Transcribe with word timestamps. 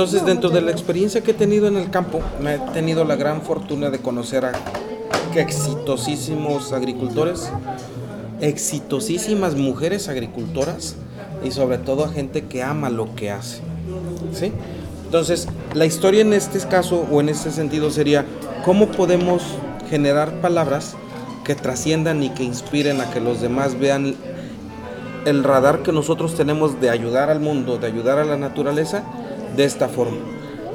Entonces, 0.00 0.24
dentro 0.24 0.48
de 0.48 0.62
la 0.62 0.70
experiencia 0.70 1.20
que 1.20 1.32
he 1.32 1.34
tenido 1.34 1.68
en 1.68 1.76
el 1.76 1.90
campo, 1.90 2.22
me 2.40 2.54
he 2.54 2.58
tenido 2.72 3.04
la 3.04 3.16
gran 3.16 3.42
fortuna 3.42 3.90
de 3.90 3.98
conocer 3.98 4.46
a 4.46 4.52
exitosísimos 5.34 6.72
agricultores, 6.72 7.52
exitosísimas 8.40 9.56
mujeres 9.56 10.08
agricultoras 10.08 10.96
y 11.44 11.50
sobre 11.50 11.76
todo 11.76 12.06
a 12.06 12.08
gente 12.08 12.46
que 12.46 12.62
ama 12.62 12.88
lo 12.88 13.14
que 13.14 13.30
hace. 13.30 13.60
¿Sí? 14.32 14.52
Entonces, 15.04 15.48
la 15.74 15.84
historia 15.84 16.22
en 16.22 16.32
este 16.32 16.58
caso 16.60 17.06
o 17.12 17.20
en 17.20 17.28
este 17.28 17.50
sentido 17.50 17.90
sería 17.90 18.24
cómo 18.64 18.86
podemos 18.86 19.42
generar 19.90 20.40
palabras 20.40 20.94
que 21.44 21.54
trasciendan 21.54 22.22
y 22.22 22.30
que 22.30 22.42
inspiren 22.42 23.02
a 23.02 23.10
que 23.10 23.20
los 23.20 23.42
demás 23.42 23.78
vean 23.78 24.16
el 25.26 25.44
radar 25.44 25.82
que 25.82 25.92
nosotros 25.92 26.36
tenemos 26.36 26.80
de 26.80 26.88
ayudar 26.88 27.28
al 27.28 27.40
mundo, 27.40 27.76
de 27.76 27.86
ayudar 27.86 28.18
a 28.18 28.24
la 28.24 28.38
naturaleza 28.38 29.04
de 29.56 29.64
esta 29.64 29.88
forma. 29.88 30.18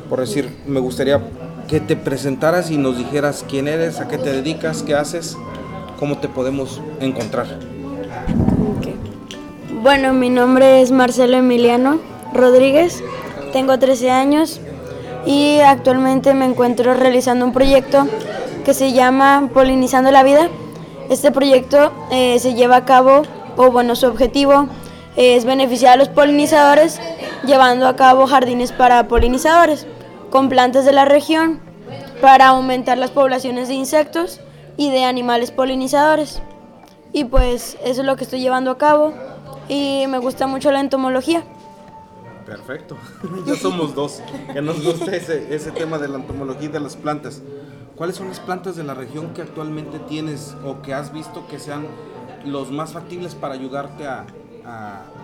Por 0.10 0.20
decir, 0.20 0.56
me 0.66 0.80
gustaría 0.80 1.22
que 1.68 1.80
te 1.80 1.96
presentaras 1.96 2.70
y 2.70 2.78
nos 2.78 2.98
dijeras 2.98 3.46
quién 3.48 3.68
eres, 3.68 4.00
a 4.00 4.08
qué 4.08 4.18
te 4.18 4.32
dedicas, 4.32 4.84
qué 4.84 4.96
haces, 4.96 5.38
cómo 6.00 6.18
te 6.20 6.28
podemos 6.28 6.82
encontrar. 7.00 7.48
Bueno, 9.82 10.14
mi 10.14 10.30
nombre 10.30 10.82
es 10.82 10.92
Marcelo 10.92 11.38
Emiliano 11.38 12.00
Rodríguez, 12.34 13.04
tengo 13.54 13.78
13 13.78 14.12
años 14.12 14.60
y 15.26 15.60
actualmente 15.60 16.34
me 16.34 16.46
encuentro 16.46 16.94
realizando 16.94 17.46
un 17.46 17.54
proyecto 17.54 18.08
que 18.64 18.74
se 18.74 18.94
llama 18.94 19.50
Polinizando 19.54 20.12
la 20.12 20.24
Vida. 20.24 20.50
Este 21.10 21.32
proyecto 21.32 21.92
eh, 22.12 22.40
se 22.40 22.56
lleva 22.56 22.78
a 22.78 22.86
cabo, 22.86 23.22
o 23.58 23.72
bueno, 23.72 23.96
su 23.96 24.08
objetivo 24.08 24.68
es 25.16 25.46
beneficiar 25.46 25.94
a 25.94 25.98
los 25.98 26.10
polinizadores 26.10 27.00
llevando 27.46 27.88
a 27.88 27.96
cabo 27.96 28.28
jardines 28.28 28.72
para 28.72 29.08
polinizadores 29.08 29.88
con 30.30 30.50
plantas 30.50 30.86
de 30.86 30.92
la 30.92 31.06
región 31.06 31.60
para 32.22 32.48
aumentar 32.48 32.98
las 32.98 33.12
poblaciones 33.12 33.68
de 33.68 33.76
insectos 33.76 34.42
y 34.78 34.92
de 34.92 35.04
animales 35.04 35.52
polinizadores. 35.52 36.42
Y 37.14 37.26
pues 37.26 37.78
eso 37.86 38.02
es 38.02 38.06
lo 38.06 38.16
que 38.18 38.26
estoy 38.26 38.42
llevando 38.42 38.72
a 38.72 38.78
cabo 38.78 39.14
y 39.70 40.06
me 40.08 40.18
gusta 40.18 40.48
mucho 40.48 40.72
la 40.72 40.82
entomología. 40.82 41.44
Perfecto, 42.46 42.98
ya 43.48 43.56
somos 43.56 43.96
dos, 43.96 44.22
que 44.54 44.62
nos 44.62 44.84
gusta 44.84 45.16
ese, 45.16 45.56
ese 45.56 45.72
tema 45.72 45.98
de 45.98 46.08
la 46.08 46.18
entomología 46.18 46.66
y 46.70 46.72
de 46.72 46.80
las 46.80 46.96
plantas. 46.96 47.42
¿Cuáles 47.96 48.18
son 48.18 48.28
las 48.28 48.40
plantas 48.40 48.76
de 48.76 48.84
la 48.84 48.94
región 48.94 49.34
que 49.34 49.42
actualmente 49.42 50.00
tienes 50.00 50.56
o 50.66 50.82
que 50.82 50.94
has 50.94 51.14
visto 51.14 51.48
que 51.48 51.58
sean 51.58 51.88
los 52.46 52.70
más 52.70 52.92
factibles 52.92 53.34
para 53.34 53.54
ayudarte 53.54 54.06
a, 54.06 54.26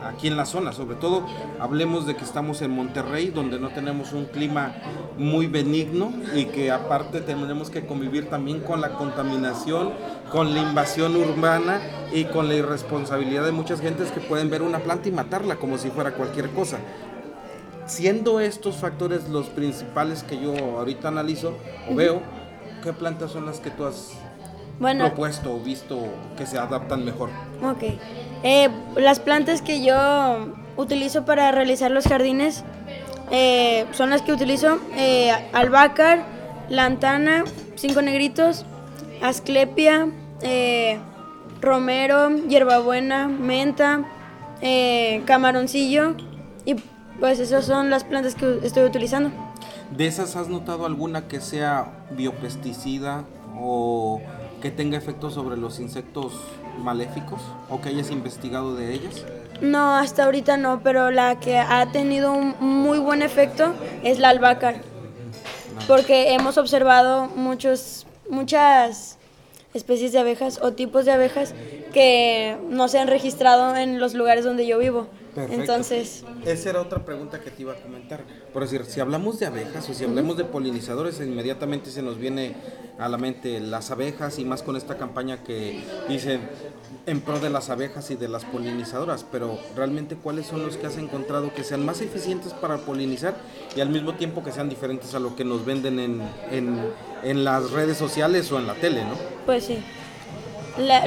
aquí 0.04 0.28
en 0.28 0.38
la 0.38 0.46
zona. 0.46 0.72
Sobre 0.72 0.96
todo 0.96 1.26
hablemos 1.60 2.06
de 2.06 2.16
que 2.16 2.24
estamos 2.24 2.62
en 2.62 2.72
Monterrey, 2.72 3.30
donde 3.30 3.60
no 3.60 3.70
tenemos 3.70 4.14
un 4.14 4.26
clima 4.26 4.76
muy 5.18 5.48
benigno 5.48 6.14
y 6.36 6.46
que 6.46 6.72
aparte 6.72 7.22
tenemos 7.22 7.70
que 7.70 7.86
convivir 7.86 8.30
también 8.30 8.62
con 8.62 8.82
la 8.82 8.94
contaminación, 8.94 9.92
con 10.32 10.54
la 10.54 10.62
invasión 10.62 11.16
urbana 11.16 11.82
y 12.12 12.26
con 12.26 12.48
la 12.48 12.56
irresponsabilidad 12.56 13.46
de 13.46 13.52
muchas 13.52 13.82
gentes 13.82 14.12
que 14.12 14.20
pueden 14.20 14.50
ver 14.50 14.62
una 14.62 14.80
planta 14.80 15.10
y 15.10 15.12
matarla 15.12 15.56
como 15.56 15.78
si 15.78 15.90
fuera 15.90 16.14
cualquier 16.14 16.50
cosa. 16.52 16.78
Siendo 17.86 18.40
estos 18.40 18.78
factores 18.78 19.28
los 19.30 19.48
principales 19.48 20.24
que 20.24 20.40
yo 20.40 20.54
ahorita 20.78 21.10
analizo 21.10 21.58
o 21.90 21.96
veo, 21.96 22.22
¿qué 22.84 22.94
plantas 22.94 23.32
son 23.32 23.46
las 23.46 23.60
que 23.60 23.70
tú 23.70 23.86
has 23.86 24.14
propuesto 24.80 25.54
o 25.54 25.60
visto 25.60 25.98
que 26.38 26.46
se 26.46 26.58
adaptan 26.58 27.06
mejor? 27.06 27.30
Ok. 27.64 27.84
Eh, 28.44 28.70
las 28.96 29.20
plantas 29.20 29.62
que 29.62 29.84
yo 29.84 30.54
utilizo 30.78 31.26
para 31.26 31.52
realizar 31.52 31.92
los 31.92 32.06
jardines 32.06 32.64
eh, 33.30 33.86
son 33.92 34.10
las 34.10 34.22
que 34.22 34.34
utilizo 34.34 34.80
eh, 34.96 35.32
albácar, 35.54 36.26
lantana, 36.70 37.44
cinco 37.76 38.02
negritos, 38.02 38.66
asclepia, 39.22 40.08
romero, 41.62 42.30
hierbabuena, 42.48 43.28
menta, 43.28 44.06
camaroncillo 45.26 46.16
y 46.66 46.76
pues 47.20 47.40
esas 47.40 47.66
son 47.66 47.92
las 47.92 48.04
plantas 48.04 48.34
que 48.34 48.60
estoy 48.64 48.84
utilizando. 48.84 49.30
¿De 49.96 50.08
esas 50.08 50.36
has 50.36 50.48
notado 50.48 50.86
alguna 50.86 51.28
que 51.28 51.42
sea 51.42 52.06
biopesticida 52.12 53.26
o 53.60 54.22
que 54.62 54.72
tenga 54.72 54.98
efectos 54.98 55.34
sobre 55.34 55.58
los 55.58 55.80
insectos 55.80 56.34
maléficos 56.78 57.42
o 57.70 57.82
que 57.82 57.90
hayas 57.90 58.12
investigado 58.12 58.76
de 58.76 58.94
ellas? 58.94 59.26
No, 59.60 59.96
hasta 59.96 60.26
ahorita 60.26 60.58
no, 60.58 60.82
pero 60.82 61.12
la 61.12 61.40
que 61.40 61.58
ha 61.58 61.92
tenido 61.92 62.32
un 62.32 62.56
muy 62.60 63.00
buen 63.00 63.22
efecto 63.22 63.74
es 64.04 64.20
la 64.20 64.30
albahaca. 64.30 64.76
Porque 65.88 66.34
hemos 66.34 66.58
observado 66.58 67.28
muchos, 67.36 68.06
muchas 68.30 69.18
especies 69.74 70.12
de 70.12 70.20
abejas 70.20 70.60
o 70.62 70.74
tipos 70.74 71.06
de 71.06 71.12
abejas 71.12 71.54
que 71.94 72.58
no 72.70 72.88
se 72.88 73.00
han 73.00 73.08
registrado 73.08 73.76
en 73.76 74.00
los 74.00 74.14
lugares 74.14 74.46
donde 74.46 74.66
yo 74.68 74.78
vivo. 74.78 75.08
Entonces. 75.36 76.24
Esa 76.46 76.70
era 76.72 76.82
otra 76.82 77.06
pregunta 77.06 77.40
que 77.40 77.52
te 77.52 77.62
iba 77.62 77.74
a 77.74 77.76
comentar. 77.76 78.22
Por 78.54 78.64
decir, 78.64 78.86
si 78.86 79.00
hablamos 79.00 79.40
de 79.40 79.46
abejas 79.46 79.90
o 79.90 79.94
si 79.94 80.04
hablamos 80.04 80.38
de 80.38 80.44
polinizadores, 80.44 81.20
inmediatamente 81.20 81.90
se 81.90 82.02
nos 82.02 82.18
viene 82.18 82.56
a 83.00 83.08
la 83.08 83.18
mente 83.18 83.60
las 83.60 83.92
abejas 83.92 84.38
y 84.40 84.46
más 84.46 84.62
con 84.62 84.76
esta 84.76 84.98
campaña 84.98 85.44
que 85.44 85.84
dicen 86.08 86.42
en 87.06 87.22
pro 87.22 87.40
de 87.40 87.50
las 87.50 87.70
abejas 87.70 88.12
y 88.12 88.16
de 88.16 88.28
las 88.28 88.44
polinizadoras. 88.46 89.26
Pero 89.32 89.58
realmente, 89.76 90.16
¿cuáles 90.16 90.48
son 90.48 90.64
los 90.66 90.78
que 90.78 90.88
has 90.88 90.98
encontrado 90.98 91.54
que 91.54 91.64
sean 91.64 91.86
más 91.86 92.02
eficientes 92.02 92.54
para 92.54 92.78
polinizar 92.78 93.36
y 93.76 93.82
al 93.82 93.90
mismo 93.90 94.16
tiempo 94.16 94.44
que 94.44 94.52
sean 94.52 94.70
diferentes 94.70 95.16
a 95.16 95.20
lo 95.20 95.36
que 95.36 95.46
nos 95.46 95.66
venden 95.66 96.00
en, 96.00 96.22
en, 97.24 97.44
las 97.44 97.72
redes 97.72 97.98
sociales 97.98 98.52
o 98.52 98.60
en 98.60 98.68
la 98.68 98.76
tele, 98.76 99.04
¿no? 99.06 99.16
Pues 99.46 99.66
sí. 99.66 99.80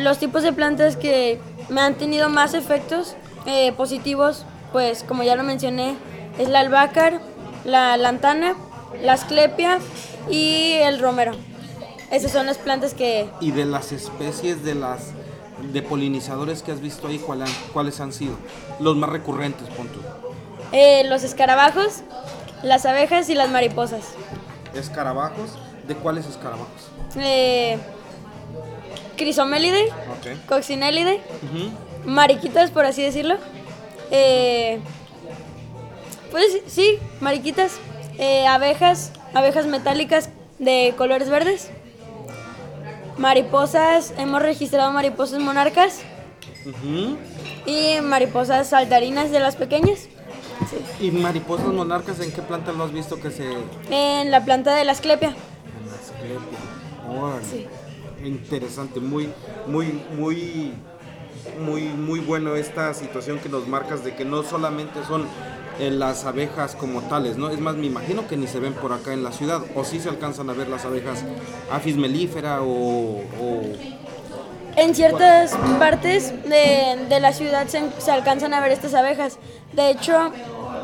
los 0.01 0.19
tipos 0.19 0.43
de 0.43 0.53
plantas 0.53 0.97
que 0.97 1.39
me 1.69 1.81
han 1.81 1.95
tenido 1.95 2.29
más 2.29 2.55
efectos 2.55 3.17
eh, 3.47 3.73
positivos, 3.73 4.45
pues 4.73 5.03
como 5.03 5.23
ya 5.23 5.37
lo 5.37 5.43
mencioné, 5.43 5.97
es 6.39 6.49
la 6.49 6.61
albácar, 6.61 7.21
la 7.65 7.97
lantana, 7.97 8.55
la 9.03 9.15
asclepia 9.15 9.79
y 10.31 10.73
el 10.73 10.99
romero. 10.99 11.33
Esas 12.11 12.33
son 12.33 12.47
las 12.47 12.59
plantas 12.59 12.95
que... 12.95 13.29
¿Y 13.41 13.51
de 13.51 13.65
las 13.65 13.93
especies 13.93 14.63
de 14.65 14.75
las 14.75 15.11
de 15.73 15.83
polinizadores 15.83 16.63
que 16.63 16.73
has 16.73 16.81
visto 16.81 17.09
ahí, 17.09 17.19
cuáles 17.73 18.01
han 18.01 18.13
sido? 18.13 18.35
Los 18.81 18.97
más 18.97 19.11
recurrentes, 19.11 19.69
punto. 19.71 20.01
Eh, 20.73 21.05
los 21.09 21.23
escarabajos, 21.23 22.03
las 22.63 22.87
abejas 22.87 23.29
y 23.31 23.35
las 23.35 23.51
mariposas. 23.51 24.15
¿Escarabajos? 24.75 25.51
¿De 25.87 25.95
cuáles 25.95 26.27
escarabajos? 26.27 26.91
Eh, 27.17 27.79
crisomélide, 29.17 29.93
coccinélide, 30.49 31.21
mariquitas, 32.05 32.71
por 32.71 32.85
así 32.85 33.03
decirlo. 33.03 33.37
Eh, 34.11 34.81
pues 36.31 36.47
sí, 36.67 36.99
mariquitas, 37.21 37.79
eh, 38.19 38.47
abejas, 38.47 39.13
abejas 39.35 39.67
metálicas 39.67 40.31
de 40.59 40.95
colores 40.97 41.29
verdes. 41.29 41.71
Mariposas, 43.19 44.13
hemos 44.19 44.43
registrado 44.43 44.93
mariposas 44.93 45.41
monarcas. 45.41 46.01
Y 47.67 48.01
mariposas 48.03 48.69
saltarinas 48.69 49.31
de 49.31 49.41
las 49.41 49.57
pequeñas. 49.57 50.09
¿Y 51.01 51.11
mariposas 51.11 51.67
monarcas 51.67 52.21
en 52.21 52.33
qué 52.33 52.43
planta 52.43 52.73
lo 52.73 52.85
has 52.85 52.93
visto 52.93 53.21
que 53.21 53.31
se...? 53.31 53.45
En 53.91 54.31
la 54.31 54.45
planta 54.45 54.75
de 54.75 54.85
la 54.85 54.93
asclepia. 54.93 55.29
En 55.29 55.91
la 55.91 55.95
asclepia. 55.95 57.51
Sí. 57.51 57.67
Interesante, 58.25 59.01
muy, 59.01 59.29
muy, 59.67 60.03
muy 60.17 60.73
muy, 61.59 61.83
muy 61.83 62.21
bueno 62.21 62.57
esta 62.57 62.93
situación 62.95 63.39
que 63.39 63.49
nos 63.49 63.67
marcas 63.67 64.05
de 64.05 64.15
que 64.15 64.25
no 64.25 64.43
solamente 64.43 65.05
son 65.07 65.27
eh, 65.79 65.91
las 65.91 66.25
abejas 66.25 66.77
como 66.77 67.03
tales, 67.03 67.37
¿no? 67.37 67.51
Es 67.51 67.59
más, 67.59 67.75
me 67.77 67.87
imagino 67.87 68.29
que 68.29 68.37
ni 68.37 68.47
se 68.47 68.61
ven 68.61 68.75
por 68.75 68.93
acá 68.93 69.13
en 69.13 69.25
la 69.25 69.33
ciudad, 69.33 69.63
o 69.75 69.85
sí 69.85 70.01
se 70.01 70.09
alcanzan 70.09 70.49
a 70.51 70.53
ver 70.53 70.69
las 70.69 70.85
abejas 70.85 71.25
afis 71.71 71.97
melífera 71.97 72.61
o... 72.63 73.23
En 74.77 74.95
ciertas 74.95 75.57
partes 75.79 76.33
de, 76.49 77.21
la 77.21 77.33
ciudad 77.33 77.69
se, 77.69 77.83
se, 77.99 78.11
alcanzan 78.11 78.55
a 78.55 78.61
ver 78.61 78.73
estas 78.73 78.95
abejas. 78.95 79.39
De 79.73 79.91
hecho, 79.91 80.33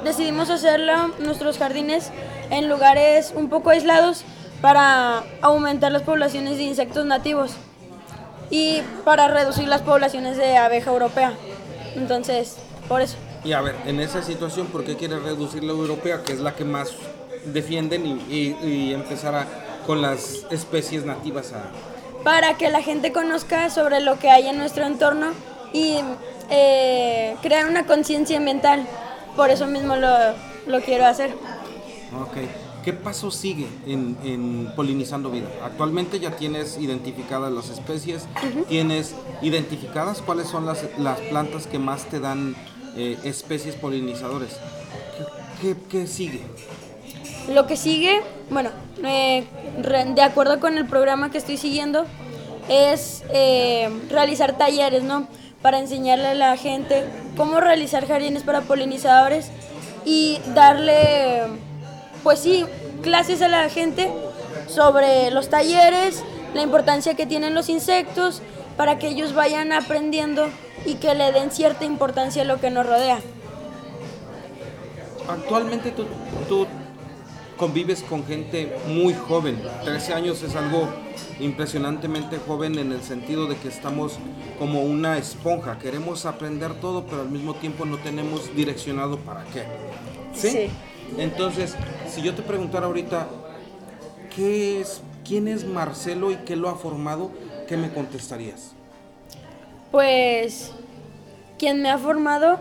decidimos 0.05 0.49
hacerlo, 0.49 1.09
nuestros 1.19 1.59
jardines, 1.59 2.13
en 2.51 2.69
lugares 2.69 3.33
un 3.35 3.49
poco 3.49 3.71
aislados 3.71 4.25
para 4.61 5.25
aumentar 5.41 5.91
las 5.91 6.03
poblaciones 6.03 6.57
de 6.57 6.65
insectos 6.65 7.05
nativos 7.05 7.57
y 8.51 8.83
para 9.05 9.29
reducir 9.29 9.69
las 9.69 9.83
poblaciones 9.83 10.37
de 10.37 10.57
abeja 10.57 10.91
europea. 10.91 11.35
Entonces, 11.95 12.57
por 12.89 13.01
eso. 13.01 13.17
Y 13.45 13.53
a 13.53 13.61
ver, 13.61 13.77
en 13.87 14.01
esa 14.01 14.23
situación, 14.23 14.67
¿por 14.67 14.85
qué 14.85 14.97
quiere 14.97 15.19
reducir 15.19 15.65
la 15.65 15.73
europea, 15.73 16.23
que 16.23 16.33
es 16.33 16.41
la 16.41 16.55
que 16.55 16.65
más 16.65 16.93
defienden, 17.47 18.21
y, 18.29 18.93
empezar 18.93 19.47
con 19.87 20.03
las 20.03 20.45
especies 20.51 21.05
nativas 21.05 21.53
a... 21.53 21.71
Para 22.23 22.59
que 22.59 22.69
la 22.69 22.83
gente 22.83 23.13
conozca 23.13 23.71
sobre 23.71 24.01
lo 24.01 24.19
que 24.19 24.29
hay 24.29 24.47
en 24.47 24.59
nuestro 24.59 24.85
entorno 24.85 25.29
y 25.73 26.01
eh, 26.51 27.35
crear 27.41 27.67
una 27.67 27.87
conciencia 27.87 28.37
ambiental. 28.37 28.87
por 29.37 29.49
eso 29.51 29.67
mismo 29.67 29.97
lo, 29.97 30.11
lo 30.67 30.81
quiero 30.83 31.07
hacer. 31.07 31.31
Ok. 32.21 32.70
¿Qué 32.85 32.93
paso 32.93 33.31
sigue 33.31 33.67
en, 33.87 34.17
en, 34.25 34.73
Polinizando 34.75 35.31
Vida? 35.31 35.49
Actualmente 35.63 36.19
ya 36.19 36.37
tienes 36.37 36.79
identificadas 36.79 37.53
las 37.53 37.69
especies, 37.69 38.27
tienes 38.69 39.15
identificadas 39.43 40.23
cuáles 40.23 40.49
son 40.49 40.65
las, 40.65 40.85
las, 40.99 41.19
plantas 41.21 41.67
que 41.67 41.79
más 41.79 42.07
te 42.07 42.21
dan 42.21 42.57
eh, 42.97 43.19
especies 43.25 43.75
polinizadores. 43.75 44.57
¿Qué, 45.61 45.75
¿Qué, 45.75 45.81
qué, 45.91 46.07
sigue? 46.07 46.41
Lo 47.53 47.67
que 47.67 47.77
sigue, 47.77 48.23
bueno, 48.51 48.71
eh, 49.05 49.45
de 50.15 50.23
acuerdo 50.23 50.59
con 50.59 50.79
el 50.79 50.87
programa 50.87 51.31
que 51.31 51.39
estoy 51.39 51.59
siguiendo, 51.59 52.07
es 52.69 53.25
eh, 53.31 53.91
realizar 54.09 54.57
talleres, 54.57 55.03
¿no? 55.03 55.27
Para 55.61 55.79
enseñarle 55.81 56.29
a 56.29 56.35
la 56.35 56.57
gente 56.57 57.05
cómo 57.37 57.61
realizar 57.61 58.07
jardines 58.07 58.43
para 58.43 58.63
polinizadores 58.63 59.51
y 60.05 60.39
darle 60.55 61.43
pues 62.23 62.41
sí, 62.41 62.65
clases 63.03 63.43
a 63.43 63.49
la 63.49 63.69
gente 63.69 64.11
sobre 64.67 65.31
los 65.31 65.49
talleres, 65.49 66.23
la 66.55 66.63
importancia 66.63 67.15
que 67.15 67.27
tienen 67.27 67.55
los 67.55 67.69
insectos, 67.69 68.43
para 68.77 68.99
que 68.99 69.09
ellos 69.09 69.35
vayan 69.35 69.73
aprendiendo 69.73 70.49
y 70.87 70.95
que 70.95 71.15
le 71.15 71.33
den 71.33 71.51
cierta 71.51 71.85
importancia 71.85 72.43
a 72.43 72.45
lo 72.45 72.61
que 72.61 72.71
nos 72.71 72.87
rodea. 72.87 73.21
Actualmente 75.29 75.91
tú, 75.91 76.07
tú 76.49 76.67
convives 77.57 78.03
con 78.03 78.25
gente 78.25 78.75
muy 78.89 79.13
joven, 79.13 79.61
13 79.85 80.15
años 80.15 80.43
es 80.43 80.57
algo 80.57 80.89
impresionantemente 81.41 82.39
joven 82.39 82.79
en 82.79 82.91
el 82.93 83.03
sentido 83.03 83.47
de 83.47 83.57
que 83.57 83.69
estamos 83.69 84.19
como 84.59 84.83
una 84.83 85.19
esponja, 85.19 85.79
queremos 85.79 86.25
aprender 86.25 86.75
todo, 86.81 87.05
pero 87.05 87.23
al 87.23 87.31
mismo 87.31 87.55
tiempo 87.55 87.85
no 87.85 87.99
tenemos 87.99 88.55
direccionado 88.57 89.19
para 89.19 89.45
qué. 89.45 89.65
¿Sí? 90.35 90.51
sí. 90.51 90.71
Entonces, 91.19 91.75
si 92.11 92.23
yo 92.23 92.35
te 92.35 92.43
preguntara 92.43 92.87
ahorita, 92.87 93.29
¿qué 94.35 94.81
es, 94.81 95.01
¿quién 95.27 95.49
es 95.49 95.65
Marcelo 95.65 96.31
y 96.31 96.37
qué 96.37 96.57
lo 96.57 96.69
ha 96.69 96.75
formado? 96.75 97.31
¿Qué 97.69 97.77
me 97.77 97.93
contestarías? 97.93 98.73
Pues, 99.93 100.73
quien 101.59 101.83
me 101.83 101.91
ha 101.91 101.99
formado, 101.99 102.59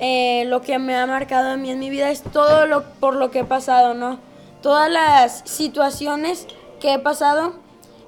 eh, 0.00 0.44
lo 0.46 0.62
que 0.62 0.78
me 0.78 0.96
ha 0.96 1.06
marcado 1.06 1.50
a 1.50 1.56
mí 1.56 1.70
en 1.70 1.78
mi 1.78 1.90
vida 1.90 2.10
es 2.10 2.22
todo 2.22 2.66
lo 2.66 2.84
por 2.94 3.14
lo 3.14 3.30
que 3.30 3.40
he 3.40 3.44
pasado, 3.44 3.94
¿no? 3.94 4.18
Todas 4.62 4.90
las 4.90 5.42
situaciones 5.44 6.46
que 6.80 6.94
he 6.94 6.98
pasado 6.98 7.54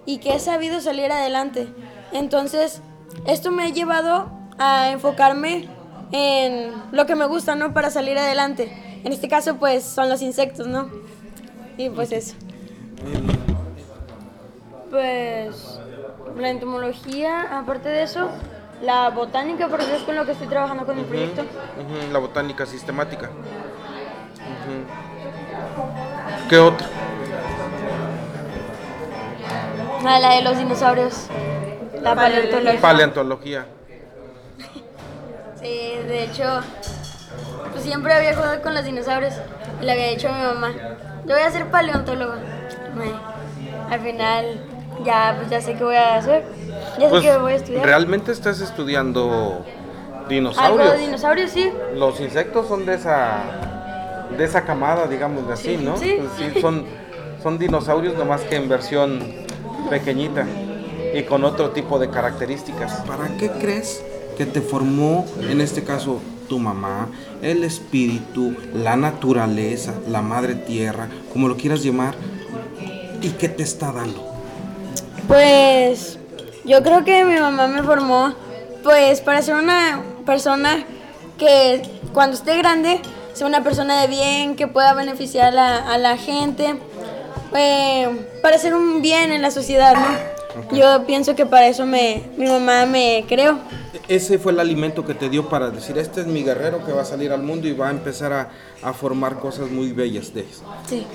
y 0.05 0.19
que 0.19 0.35
he 0.35 0.41
sabido 0.41 0.81
salir 0.81 1.13
adelante. 1.13 1.69
Entonces, 2.13 2.81
esto 3.27 3.51
me 3.51 3.65
ha 3.65 3.69
llevado 3.69 4.31
a 4.59 4.91
enfocarme 4.91 5.69
en 6.13 6.73
lo 6.93 7.07
que 7.07 7.15
me 7.15 7.27
gusta, 7.27 7.55
¿no? 7.55 7.73
Para 7.73 7.91
salir 7.91 8.19
adelante. 8.19 8.92
En 9.05 9.13
este 9.13 9.29
caso, 9.29 9.57
pues 9.57 9.85
son 9.85 10.09
los 10.09 10.23
insectos, 10.23 10.67
¿no? 10.67 10.91
Y 11.77 11.91
pues 11.91 12.13
eso. 12.13 12.35
Pues 14.91 15.81
la 16.37 16.51
entomología, 16.51 17.59
aparte 17.59 17.89
de 17.89 18.03
eso, 18.03 18.29
la 18.83 19.11
botánica, 19.11 19.69
porque 19.69 19.95
es 19.95 20.03
con 20.03 20.17
lo 20.17 20.25
que 20.25 20.33
estoy 20.33 20.49
trabajando 20.49 20.85
con 20.85 20.99
el 20.99 21.05
proyecto. 21.05 21.45
La 22.13 22.19
botánica 22.19 22.67
sistemática. 22.67 23.31
¿Qué 26.49 26.59
otra? 26.59 26.87
Ah, 30.05 30.19
la 30.19 30.35
de 30.35 30.43
los 30.43 30.59
dinosaurios. 30.59 31.27
La 32.01 32.15
paleontología. 32.15 32.81
Paleontología. 32.81 33.67
sí, 35.61 35.93
de 36.07 36.25
hecho, 36.25 36.61
siempre 37.83 38.13
había 38.15 38.35
jugado 38.35 38.63
con 38.63 38.75
los 38.75 38.85
dinosaurios 38.85 39.35
y 39.81 39.85
le 39.85 39.93
había 39.93 40.09
dicho 40.09 40.29
a 40.29 40.33
mi 40.33 40.45
mamá, 40.45 40.73
yo 41.27 41.35
voy 41.35 41.43
a 41.43 41.51
ser 41.51 41.67
paleontólogo. 41.67 42.35
al 43.91 44.01
final 44.01 44.61
ya, 45.05 45.35
pues 45.37 45.51
ya 45.51 45.61
sé 45.61 45.75
qué 45.75 45.85
voy 45.85 45.97
a 45.97 46.17
hacer, 46.17 46.45
ya 46.99 47.05
sé 47.05 47.09
pues, 47.11 47.23
qué 47.23 47.37
voy 47.39 47.53
a 47.53 47.57
estudiar. 47.57 47.85
¿Realmente 47.85 48.33
estás 48.33 48.61
estudiando 48.61 49.65
dinosaurios? 50.29 50.81
Algo 50.81 50.93
de 50.93 51.07
dinosaurios, 51.07 51.51
sí. 51.51 51.71
Los 51.95 52.21
insectos 52.21 52.69
son 52.69 52.87
de 52.87 52.95
esa, 52.95 53.43
de 54.37 54.45
esa 54.45 54.65
camada, 54.65 55.07
digamos 55.07 55.47
de 55.47 55.53
así, 55.55 55.77
¿no? 55.77 55.97
Sí. 55.97 56.19
Pues 56.19 56.53
sí 56.55 56.61
son, 56.61 56.85
son 57.43 57.59
dinosaurios 57.59 58.17
nomás 58.17 58.43
que 58.43 58.57
en 58.57 58.69
versión 58.69 59.21
pequeñita 59.91 60.47
y 61.15 61.23
con 61.25 61.45
otro 61.45 61.71
tipo 61.71 61.99
de 61.99 62.11
características. 62.11 63.03
¿Para 63.07 63.29
qué 63.37 63.51
crees 63.51 64.03
que 64.37 64.47
te 64.47 64.61
formó, 64.61 65.27
en 65.41 65.61
este 65.61 65.83
caso, 65.83 66.21
tu 66.53 66.59
mamá, 66.59 67.09
el 67.41 67.65
espíritu, 67.65 68.55
la 68.75 68.95
naturaleza, 68.95 69.95
la 70.07 70.21
madre 70.21 70.55
tierra, 70.55 71.09
como 71.33 71.49
lo 71.49 71.57
quieras 71.57 71.83
llamar, 71.83 72.15
y 73.23 73.31
qué 73.31 73.49
te 73.49 73.63
está 73.63 73.91
dando? 73.91 74.23
Pues 75.27 76.19
yo 76.67 76.83
creo 76.83 77.07
que 77.07 77.25
mi 77.25 77.41
mamá 77.41 77.69
me 77.69 77.83
formó 77.83 78.35
pues 78.83 79.23
para 79.23 79.41
ser 79.41 79.55
una 79.55 80.03
persona 80.27 80.85
que 81.39 81.81
cuando 82.13 82.37
esté 82.37 82.59
grande 82.59 83.01
sea 83.33 83.47
una 83.47 83.65
persona 83.65 84.03
de 84.03 84.09
bien, 84.09 84.55
que 84.55 84.67
pueda 84.67 84.93
beneficiar 84.93 85.47
a 85.47 85.51
la, 85.53 85.77
a 85.91 85.97
la 85.97 86.19
gente, 86.19 86.75
eh, 87.57 88.27
para 88.43 88.57
hacer 88.57 88.75
un 88.75 89.01
bien 89.01 89.33
en 89.33 89.41
la 89.41 89.51
sociedad, 89.51 89.95
¿no? 89.95 90.65
Okay. 90.65 90.81
Yo 90.81 91.07
pienso 91.07 91.35
que 91.35 91.47
para 91.47 91.67
eso 91.69 91.87
me, 91.87 92.25
mi 92.37 92.47
mamá 92.47 92.85
me 92.85 93.25
creó 93.27 93.59
ese 94.09 94.39
fue 94.39 94.53
el 94.53 94.61
alimento 94.61 95.05
que 95.05 95.15
te 95.15 95.29
dio 95.29 95.49
para 95.49 95.71
decir, 95.71 95.97
este 95.99 96.21
es 96.23 96.27
mi 96.27 96.43
guerrero 96.43 96.85
que 96.85 96.93
va 96.93 97.03
a 97.03 97.05
salir 97.05 97.33
al 97.33 97.43
mundo 97.43 97.69
y 97.69 97.73
va 97.73 97.89
a 97.89 97.91
empezar 97.91 98.33
a, 98.33 98.51
a 98.83 98.93
formar 98.93 99.39
cosas 99.39 99.71
muy 99.71 99.93
bellas 99.93 100.35
de 100.35 100.43
eso. 100.43 100.65
Sí. 100.89 101.07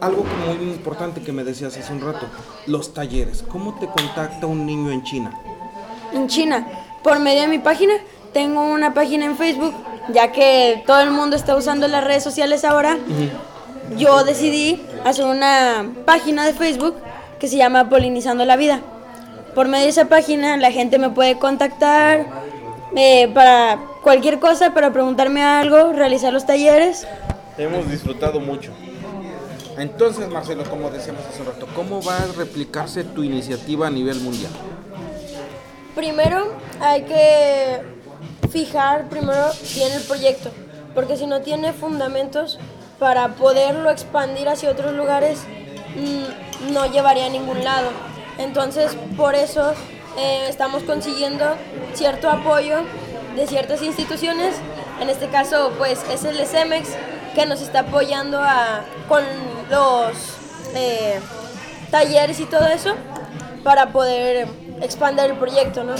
Algo 0.00 0.24
muy 0.46 0.70
importante 0.70 1.22
que 1.22 1.32
me 1.32 1.44
decías 1.44 1.76
hace 1.76 1.92
un 1.92 2.00
rato, 2.00 2.26
los 2.66 2.92
talleres. 2.92 3.44
¿Cómo 3.48 3.74
te 3.78 3.86
contacta 3.86 4.46
un 4.46 4.66
niño 4.66 4.90
en 4.90 5.02
China? 5.04 5.32
En 6.12 6.28
China, 6.28 6.66
por 7.02 7.18
medio 7.18 7.42
de 7.42 7.48
mi 7.48 7.58
página. 7.58 7.94
Tengo 8.32 8.64
una 8.64 8.94
página 8.94 9.26
en 9.26 9.36
Facebook, 9.36 9.72
ya 10.12 10.32
que 10.32 10.82
todo 10.86 11.00
el 11.00 11.12
mundo 11.12 11.36
está 11.36 11.54
usando 11.54 11.86
las 11.86 12.02
redes 12.02 12.24
sociales 12.24 12.64
ahora. 12.64 12.96
Uh 12.96 13.94
-huh. 13.94 13.96
Yo 13.96 14.24
decidí 14.24 14.82
hacer 15.04 15.24
una 15.24 15.88
página 16.04 16.44
de 16.44 16.52
Facebook 16.52 16.96
que 17.38 17.46
se 17.46 17.56
llama 17.56 17.88
Polinizando 17.88 18.44
la 18.44 18.56
Vida 18.56 18.80
por 19.54 19.68
medio 19.68 19.84
de 19.84 19.90
esa 19.90 20.06
página 20.06 20.56
la 20.56 20.70
gente 20.70 20.98
me 20.98 21.10
puede 21.10 21.38
contactar 21.38 22.26
eh, 22.96 23.28
para 23.28 23.78
cualquier 24.02 24.38
cosa, 24.38 24.74
para 24.74 24.92
preguntarme 24.92 25.42
algo, 25.42 25.92
realizar 25.92 26.32
los 26.32 26.46
talleres. 26.46 27.06
Hemos 27.56 27.88
disfrutado 27.90 28.40
mucho. 28.40 28.72
Entonces, 29.78 30.28
Marcelo, 30.28 30.64
como 30.64 30.90
decíamos 30.90 31.22
hace 31.26 31.40
un 31.40 31.48
rato, 31.48 31.66
¿cómo 31.74 32.00
va 32.02 32.16
a 32.18 32.26
replicarse 32.36 33.02
tu 33.02 33.24
iniciativa 33.24 33.88
a 33.88 33.90
nivel 33.90 34.20
mundial? 34.20 34.52
Primero 35.96 36.52
hay 36.80 37.02
que 37.02 37.82
fijar 38.50 39.08
primero 39.08 39.50
bien 39.74 39.92
el 39.92 40.02
proyecto, 40.02 40.50
porque 40.94 41.16
si 41.16 41.26
no 41.26 41.40
tiene 41.40 41.72
fundamentos 41.72 42.58
para 42.98 43.28
poderlo 43.34 43.90
expandir 43.90 44.48
hacia 44.48 44.70
otros 44.70 44.92
lugares, 44.94 45.40
mmm, 45.96 46.72
no 46.72 46.86
llevaría 46.86 47.26
a 47.26 47.30
ningún 47.30 47.64
lado. 47.64 47.90
Entonces, 48.38 48.96
por 49.16 49.34
eso 49.34 49.72
eh, 50.16 50.46
estamos 50.48 50.82
consiguiendo 50.82 51.44
cierto 51.94 52.30
apoyo 52.30 52.78
de 53.36 53.46
ciertas 53.46 53.82
instituciones. 53.82 54.54
En 55.00 55.10
este 55.10 55.28
caso, 55.28 55.72
pues 55.78 56.00
es 56.10 56.24
el 56.24 56.44
SEMEX 56.46 56.90
que 57.34 57.46
nos 57.46 57.60
está 57.60 57.80
apoyando 57.80 58.40
a, 58.40 58.84
con 59.08 59.22
los 59.70 60.12
eh, 60.74 61.18
talleres 61.90 62.40
y 62.40 62.44
todo 62.44 62.66
eso 62.66 62.94
para 63.62 63.92
poder 63.92 64.46
expandir 64.82 65.26
el 65.26 65.36
proyecto, 65.36 65.84
¿no? 65.84 65.94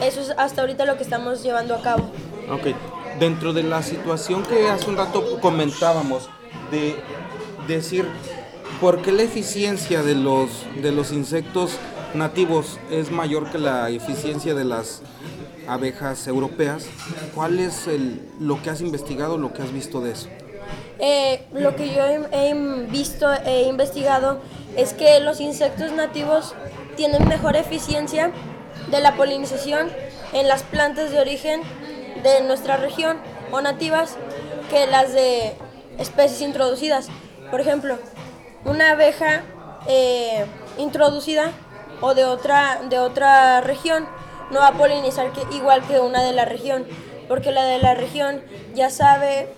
Eso 0.00 0.20
es 0.20 0.30
hasta 0.36 0.60
ahorita 0.60 0.84
lo 0.84 0.96
que 0.96 1.02
estamos 1.02 1.42
llevando 1.42 1.74
a 1.74 1.82
cabo. 1.82 2.10
Ok, 2.50 2.74
dentro 3.18 3.52
de 3.52 3.62
la 3.62 3.82
situación 3.82 4.42
que 4.42 4.68
hace 4.68 4.88
un 4.88 4.96
rato 4.96 5.40
comentábamos, 5.40 6.28
de 6.70 6.96
decir 7.66 8.08
¿Por 8.80 9.02
qué 9.02 9.12
la 9.12 9.22
eficiencia 9.22 10.02
de 10.02 10.14
los, 10.14 10.48
de 10.80 10.90
los 10.90 11.12
insectos 11.12 11.72
nativos 12.14 12.78
es 12.90 13.10
mayor 13.10 13.50
que 13.50 13.58
la 13.58 13.90
eficiencia 13.90 14.54
de 14.54 14.64
las 14.64 15.02
abejas 15.68 16.26
europeas? 16.26 16.86
¿Cuál 17.34 17.58
es 17.58 17.86
el, 17.86 18.26
lo 18.40 18.62
que 18.62 18.70
has 18.70 18.80
investigado, 18.80 19.36
lo 19.36 19.52
que 19.52 19.60
has 19.60 19.70
visto 19.70 20.00
de 20.00 20.12
eso? 20.12 20.30
Eh, 20.98 21.42
lo 21.52 21.76
que 21.76 21.94
yo 21.94 22.06
he, 22.06 22.20
he 22.32 22.86
visto, 22.86 23.30
he 23.44 23.64
investigado, 23.64 24.40
es 24.78 24.94
que 24.94 25.20
los 25.20 25.40
insectos 25.40 25.92
nativos 25.92 26.54
tienen 26.96 27.28
mejor 27.28 27.56
eficiencia 27.56 28.32
de 28.90 29.00
la 29.00 29.14
polinización 29.14 29.88
en 30.32 30.48
las 30.48 30.62
plantas 30.62 31.10
de 31.10 31.20
origen 31.20 31.60
de 32.22 32.44
nuestra 32.46 32.78
región 32.78 33.18
o 33.52 33.60
nativas 33.60 34.16
que 34.70 34.86
las 34.86 35.12
de 35.12 35.52
especies 35.98 36.40
introducidas. 36.40 37.08
Por 37.50 37.60
ejemplo, 37.60 37.98
una 38.64 38.92
abeja 38.92 39.42
eh, 39.86 40.46
introducida 40.78 41.52
o 42.00 42.14
de 42.14 42.24
otra, 42.24 42.80
de 42.88 42.98
otra 42.98 43.60
región 43.60 44.06
no 44.50 44.60
va 44.60 44.68
a 44.68 44.72
polinizar 44.72 45.32
que, 45.32 45.42
igual 45.54 45.82
que 45.86 46.00
una 46.00 46.22
de 46.22 46.32
la 46.32 46.44
región, 46.44 46.86
porque 47.28 47.52
la 47.52 47.64
de 47.64 47.78
la 47.78 47.94
región 47.94 48.42
ya 48.74 48.90
sabe 48.90 49.48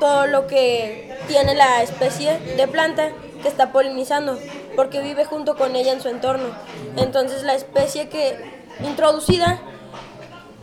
todo 0.00 0.26
lo 0.26 0.46
que 0.46 1.16
tiene 1.28 1.54
la 1.54 1.82
especie 1.82 2.38
de 2.38 2.68
planta 2.68 3.10
que 3.42 3.48
está 3.48 3.72
polinizando, 3.72 4.38
porque 4.76 5.00
vive 5.00 5.24
junto 5.24 5.56
con 5.56 5.76
ella 5.76 5.92
en 5.92 6.00
su 6.00 6.08
entorno. 6.08 6.48
Entonces 6.96 7.42
la 7.42 7.54
especie 7.54 8.08
que 8.08 8.36
introducida 8.84 9.58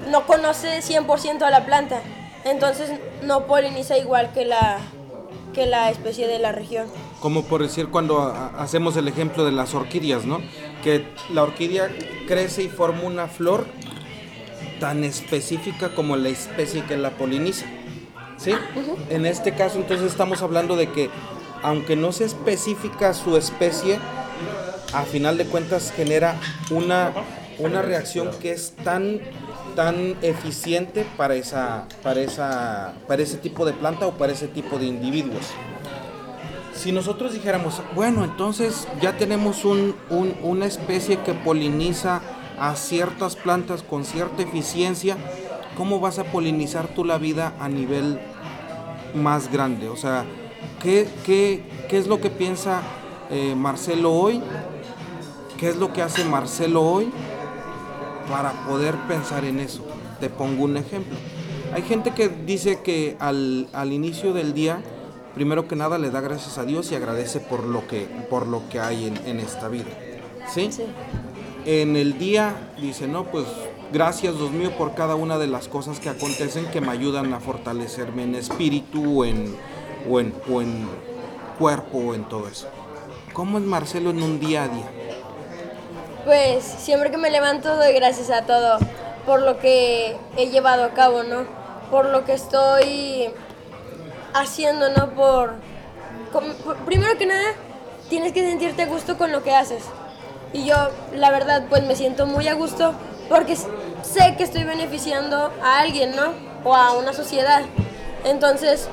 no 0.09 0.25
conoce 0.25 0.79
100% 0.81 1.43
a 1.43 1.49
la 1.49 1.65
planta, 1.65 2.01
entonces 2.43 2.91
no 3.23 3.45
poliniza 3.47 3.97
igual 3.97 4.31
que 4.33 4.45
la, 4.45 4.77
que 5.53 5.65
la 5.65 5.89
especie 5.89 6.27
de 6.27 6.39
la 6.39 6.51
región. 6.51 6.87
Como 7.21 7.45
por 7.45 7.61
decir 7.61 7.87
cuando 7.87 8.33
hacemos 8.57 8.97
el 8.97 9.07
ejemplo 9.07 9.45
de 9.45 9.53
las 9.53 9.73
orquídeas, 9.73 10.25
¿no? 10.25 10.41
Que 10.83 11.05
la 11.31 11.43
orquídea 11.43 11.89
crece 12.27 12.63
y 12.63 12.67
forma 12.67 13.03
una 13.03 13.27
flor 13.27 13.65
tan 14.81 15.05
específica 15.05 15.95
como 15.95 16.17
la 16.17 16.29
especie 16.29 16.83
que 16.83 16.97
la 16.97 17.11
poliniza. 17.11 17.65
¿Sí? 18.37 18.53
En 19.09 19.25
este 19.25 19.53
caso 19.53 19.77
entonces 19.77 20.11
estamos 20.11 20.41
hablando 20.41 20.75
de 20.75 20.91
que 20.91 21.09
aunque 21.61 21.95
no 21.95 22.11
sea 22.11 22.25
específica 22.25 23.13
su 23.13 23.37
especie, 23.37 23.99
a 24.93 25.03
final 25.03 25.37
de 25.37 25.45
cuentas 25.45 25.93
genera 25.95 26.35
una, 26.71 27.13
una 27.59 27.83
reacción 27.83 28.31
que 28.41 28.51
es 28.51 28.73
tan 28.83 29.21
tan 29.75 30.15
eficiente 30.21 31.05
para, 31.17 31.35
esa, 31.35 31.87
para, 32.03 32.19
esa, 32.21 32.93
para 33.07 33.21
ese 33.21 33.37
tipo 33.37 33.65
de 33.65 33.73
planta 33.73 34.07
o 34.07 34.11
para 34.11 34.33
ese 34.33 34.47
tipo 34.47 34.77
de 34.77 34.85
individuos. 34.85 35.45
Si 36.81 36.91
nosotros 36.91 37.33
dijéramos, 37.33 37.79
bueno, 37.93 38.23
entonces 38.23 38.87
ya 38.99 39.15
tenemos 39.15 39.65
un, 39.65 39.93
una 40.41 40.65
especie 40.65 41.19
que 41.19 41.35
poliniza 41.35 42.21
a 42.59 42.75
ciertas 42.75 43.35
plantas 43.35 43.83
con 43.83 44.03
cierta 44.03 44.41
eficiencia, 44.41 45.15
¿cómo 45.77 45.99
vas 45.99 46.17
a 46.17 46.23
polinizar 46.23 46.87
tú 46.87 47.05
la 47.05 47.19
vida 47.19 47.53
a 47.59 47.69
nivel 47.69 48.19
más 49.13 49.51
grande? 49.51 49.89
O 49.89 49.95
sea, 49.95 50.25
¿qué, 50.81 51.07
qué, 51.23 51.63
qué 51.87 51.99
es 51.99 52.07
lo 52.07 52.19
que 52.19 52.31
piensa 52.31 52.81
eh, 53.29 53.53
Marcelo 53.55 54.13
hoy? 54.13 54.41
¿Qué 55.59 55.69
es 55.69 55.75
lo 55.75 55.93
que 55.93 56.01
hace 56.01 56.25
Marcelo 56.25 56.81
hoy 56.81 57.11
para 58.27 58.53
poder 58.65 58.95
pensar 59.07 59.45
en 59.45 59.59
eso. 59.59 59.85
Te 60.19 60.29
pongo 60.29 60.63
un 60.63 60.77
ejemplo. 60.77 61.15
Hay 61.73 61.83
gente 61.83 62.11
que 62.11 62.29
dice 62.29 62.81
que 62.81 63.17
al, 63.19 63.67
inicio 63.91 64.33
del 64.33 64.53
día, 64.53 64.81
primero 65.33 65.67
que 65.67 65.75
nada 65.75 65.97
le 65.97 66.09
da 66.09 66.21
gracias 66.21 66.57
a 66.57 66.65
Dios 66.65 66.91
y 66.91 66.95
agradece 66.95 67.39
por 67.39 67.63
lo 67.63 67.87
que, 67.87 68.07
por 68.29 68.47
lo 68.47 68.67
que 68.69 68.79
hay 68.79 69.07
en, 69.25 69.39
esta 69.39 69.67
vida. 69.67 69.89
¿Sí? 70.47 70.69
En 71.65 71.95
el 71.95 72.17
día 72.17 72.73
dice, 72.79 73.07
no, 73.07 73.25
pues 73.25 73.45
gracias 73.91 74.35
Dios 74.37 74.51
mío 74.51 74.71
por 74.77 74.95
cada 74.95 75.15
una 75.15 75.37
de 75.37 75.47
las 75.47 75.67
cosas 75.67 75.99
que 75.99 76.09
acontecen 76.09 76.65
que 76.67 76.81
me 76.81 76.91
ayudan 76.91 77.33
a 77.33 77.39
fortalecerme 77.39 78.23
en 78.23 78.35
espíritu 78.35 79.23
en, 79.23 79.55
o, 80.09 80.19
en, 80.19 80.33
o 80.51 80.61
en 80.61 80.87
cuerpo 81.59 81.97
o 81.97 82.13
en 82.15 82.25
todo 82.25 82.47
eso. 82.47 82.67
¿Cómo 83.33 83.57
es 83.57 83.63
Marcelo 83.63 84.09
en 84.09 84.21
un 84.21 84.39
día 84.39 84.63
a 84.63 84.67
día? 84.67 84.89
Pues 86.25 86.63
siempre 86.63 87.11
que 87.11 87.17
me 87.17 87.29
levanto 87.29 87.75
doy 87.77 87.93
gracias 87.93 88.29
a 88.29 88.45
todo 88.45 88.77
por 89.25 89.41
lo 89.41 89.59
que 89.59 90.17
he 90.37 90.47
llevado 90.47 90.83
a 90.83 90.89
cabo, 90.89 91.23
¿no? 91.23 91.45
Por 91.89 92.05
lo 92.05 92.25
que 92.25 92.33
estoy 92.33 93.29
haciendo, 94.33 94.89
¿no? 94.89 95.09
Por, 95.11 95.55
primero 96.85 97.17
que 97.17 97.25
nada, 97.25 97.53
tienes 98.09 98.33
que 98.33 98.41
sentirte 98.41 98.83
a 98.83 98.87
gusto 98.87 99.17
con 99.17 99.31
lo 99.31 99.43
que 99.43 99.53
haces. 99.53 99.83
Y 100.53 100.65
yo, 100.65 100.75
la 101.13 101.31
verdad, 101.31 101.65
pues 101.69 101.83
me 101.83 101.95
siento 101.95 102.25
muy 102.25 102.47
a 102.47 102.53
gusto 102.53 102.93
porque 103.29 103.55
sé 103.55 104.35
que 104.37 104.43
estoy 104.43 104.63
beneficiando 104.63 105.51
a 105.63 105.79
alguien, 105.79 106.15
¿no? 106.15 106.33
O 106.63 106.75
a 106.75 106.93
una 106.93 107.13
sociedad. 107.13 107.63
Entonces, 108.25 108.87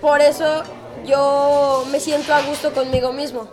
por 0.00 0.20
eso 0.20 0.62
yo 1.06 1.84
me 1.90 2.00
siento 2.00 2.34
a 2.34 2.42
gusto 2.42 2.72
conmigo 2.72 3.12
mismo. 3.12 3.48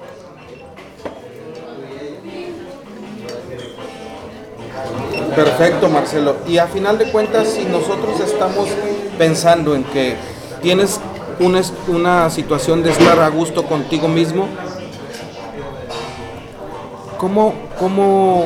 Perfecto, 5.35 5.89
Marcelo. 5.89 6.37
Y 6.47 6.57
a 6.57 6.67
final 6.67 6.97
de 6.97 7.11
cuentas, 7.11 7.49
si 7.49 7.65
nosotros 7.65 8.19
estamos 8.21 8.69
pensando 9.17 9.75
en 9.75 9.83
que 9.83 10.15
tienes 10.61 10.99
una, 11.39 11.61
una 11.87 12.29
situación 12.29 12.83
de 12.83 12.91
estar 12.91 13.19
a 13.19 13.29
gusto 13.29 13.65
contigo 13.65 14.07
mismo, 14.07 14.47
¿cómo, 17.17 17.53
cómo, 17.79 18.45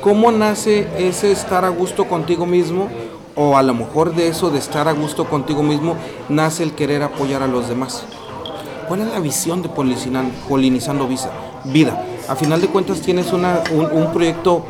cómo 0.00 0.32
nace 0.32 0.88
ese 0.98 1.32
estar 1.32 1.64
a 1.64 1.68
gusto 1.68 2.06
contigo 2.06 2.46
mismo? 2.46 2.88
O 3.34 3.56
a 3.56 3.62
lo 3.62 3.72
mejor 3.72 4.14
de 4.14 4.28
eso 4.28 4.50
de 4.50 4.58
estar 4.58 4.88
a 4.88 4.92
gusto 4.92 5.24
contigo 5.24 5.62
mismo 5.62 5.96
nace 6.28 6.62
el 6.62 6.72
querer 6.72 7.02
apoyar 7.02 7.42
a 7.42 7.46
los 7.46 7.68
demás. 7.68 8.04
¿Cuál 8.88 9.00
es 9.00 9.06
la 9.08 9.20
visión 9.20 9.62
de 9.62 9.70
Polinizando 9.70 11.08
Vida? 11.64 12.04
a 12.28 12.36
final 12.36 12.60
de 12.60 12.68
cuentas 12.68 13.00
tienes 13.00 13.32
un, 13.32 13.42
proyecto 14.12 14.64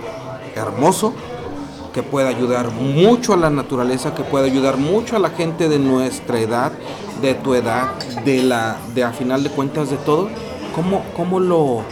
hermoso 0.54 1.12
que 1.92 2.02
puede 2.02 2.28
ayudar 2.28 2.70
mucho 2.70 3.34
a 3.34 3.36
la 3.36 3.50
naturaleza, 3.50 4.14
que 4.14 4.24
puede 4.24 4.46
ayudar 4.50 4.76
mucho 4.76 5.16
a 5.16 5.18
la 5.18 5.30
gente 5.30 5.68
de 5.68 5.78
nuestra 5.78 6.38
edad, 6.38 6.72
de 7.20 7.34
tu 7.34 7.54
edad, 7.54 7.94
de 8.24 8.42
la, 8.42 8.76
de 8.94 9.04
a 9.04 9.12
final 9.12 9.42
de 9.42 9.50
cuentas 9.50 9.90
de 9.90 9.96
todo. 9.98 10.28
¿Cómo, 10.74 11.02
cómo 11.14 11.38
lo, 11.38 11.82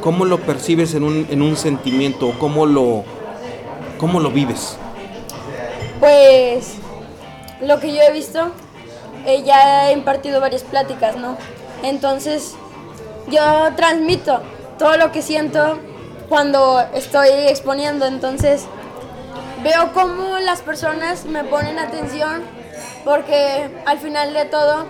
cómo 0.00 0.24
lo 0.24 0.38
percibes 0.40 0.94
en 0.94 1.04
un, 1.04 1.26
en 1.30 1.42
un 1.42 1.56
sentimiento? 1.56 2.32
¿Cómo 2.38 2.66
lo, 2.66 3.04
¿Cómo 3.98 4.20
lo 4.20 4.30
vives? 4.30 4.76
Pues 5.98 6.74
lo 7.60 7.80
que 7.80 7.94
yo 7.94 8.00
he 8.02 8.12
visto, 8.12 8.50
eh, 9.26 9.42
ya 9.44 9.90
he 9.90 9.92
impartido 9.92 10.40
varias 10.40 10.62
pláticas, 10.62 11.16
¿no? 11.16 11.36
Entonces 11.82 12.54
yo 13.30 13.40
transmito 13.76 14.40
todo 14.78 14.96
lo 14.96 15.12
que 15.12 15.22
siento 15.22 15.78
cuando 16.28 16.80
estoy 16.94 17.28
exponiendo. 17.48 18.06
Entonces 18.06 18.66
veo 19.62 19.92
cómo 19.92 20.38
las 20.38 20.62
personas 20.62 21.24
me 21.24 21.44
ponen 21.44 21.78
atención 21.78 22.42
porque 23.04 23.70
al 23.86 23.98
final 23.98 24.32
de 24.34 24.44
todo 24.46 24.86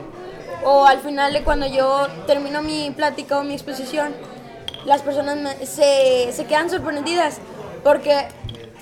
o 0.64 0.86
al 0.86 1.00
final 1.00 1.32
de 1.32 1.42
cuando 1.42 1.66
yo 1.66 2.06
termino 2.26 2.62
mi 2.62 2.90
plática 2.90 3.38
o 3.38 3.44
mi 3.44 3.54
exposición, 3.54 4.14
las 4.84 5.02
personas 5.02 5.56
se, 5.64 6.30
se, 6.32 6.44
quedan 6.46 6.70
sorprendidas 6.70 7.38
porque 7.82 8.28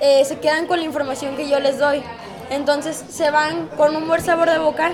eh, 0.01 0.25
se 0.25 0.39
quedan 0.39 0.67
con 0.67 0.79
la 0.79 0.85
información 0.85 1.37
que 1.37 1.49
yo 1.49 1.61
les 1.61 1.79
doy. 1.79 2.03
Entonces 2.51 3.05
se 3.11 3.31
van 3.31 3.69
con 3.77 3.95
un 3.95 4.09
buen 4.09 4.23
sabor 4.23 4.51
de 4.51 4.59
boca 4.59 4.93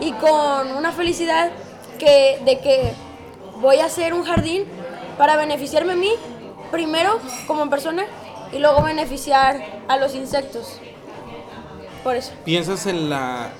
y 0.00 0.12
con 0.12 0.72
una 0.76 0.92
felicidad 0.92 1.50
que, 1.98 2.40
de 2.44 2.58
que 2.58 2.92
voy 3.56 3.78
a 3.78 3.86
hacer 3.86 4.14
un 4.14 4.24
jardín 4.24 4.64
para 5.18 5.36
beneficiarme 5.36 5.94
a 5.94 5.96
mí, 5.96 6.12
primero 6.70 7.18
como 7.46 7.68
persona, 7.68 8.04
y 8.52 8.58
luego 8.58 8.82
beneficiar 8.82 9.62
a 9.88 9.96
los 9.96 10.14
insectos. 10.14 10.78
Por 12.02 12.16
eso. 12.16 12.32
¿Piensas 12.44 12.86
en 12.86 13.10
la 13.10 13.50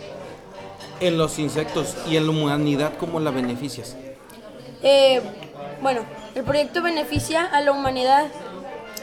en 1.01 1.17
los 1.17 1.39
insectos 1.39 1.97
y 2.09 2.17
en 2.17 2.27
la 2.27 2.31
humanidad 2.31 2.93
cómo 2.99 3.21
la 3.21 3.31
beneficias? 3.31 3.97
Eh, 4.83 5.21
bueno, 5.83 6.03
el 6.35 6.45
proyecto 6.45 6.83
beneficia 6.83 7.45
a 7.45 7.61
la 7.61 7.73
humanidad 7.73 8.27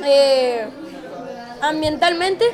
eh, 0.03 0.67
ambientalmente 1.61 2.45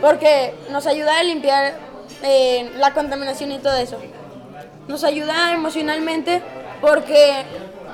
porque 0.00 0.54
nos 0.70 0.86
ayuda 0.86 1.18
a 1.18 1.22
limpiar 1.22 1.74
eh, 2.22 2.70
la 2.76 2.92
contaminación 2.92 3.52
y 3.52 3.58
todo 3.58 3.76
eso. 3.76 3.98
Nos 4.88 5.04
ayuda 5.04 5.52
emocionalmente 5.52 6.42
porque 6.80 7.44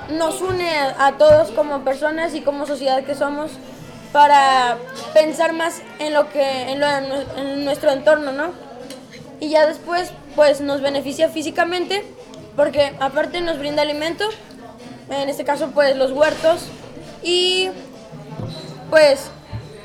nos 0.09 0.41
une 0.41 0.69
a, 0.97 1.13
todos 1.17 1.51
como 1.51 1.83
personas 1.83 2.35
y 2.35 2.41
como 2.41 2.65
sociedad 2.65 3.03
que 3.03 3.15
somos 3.15 3.51
para 4.15 4.77
pensar 5.13 5.51
más 5.51 5.81
en 5.99 6.13
lo 6.13 6.29
que 6.29 6.71
en, 6.71 6.81
en 6.81 7.65
nuestro 7.65 7.91
entorno, 7.91 8.31
¿no? 8.31 8.53
Y 9.41 9.49
ya 9.49 9.67
después 9.67 10.13
pues 10.37 10.61
nos 10.61 10.79
beneficia 10.79 11.27
físicamente 11.27 12.01
porque 12.55 12.93
aparte 13.01 13.41
nos 13.41 13.59
brinda 13.59 13.81
alimento, 13.81 14.23
en 15.09 15.27
este 15.27 15.43
caso 15.43 15.71
pues 15.73 15.97
los 15.97 16.13
huertos 16.13 16.67
y 17.23 17.67
pues 18.89 19.31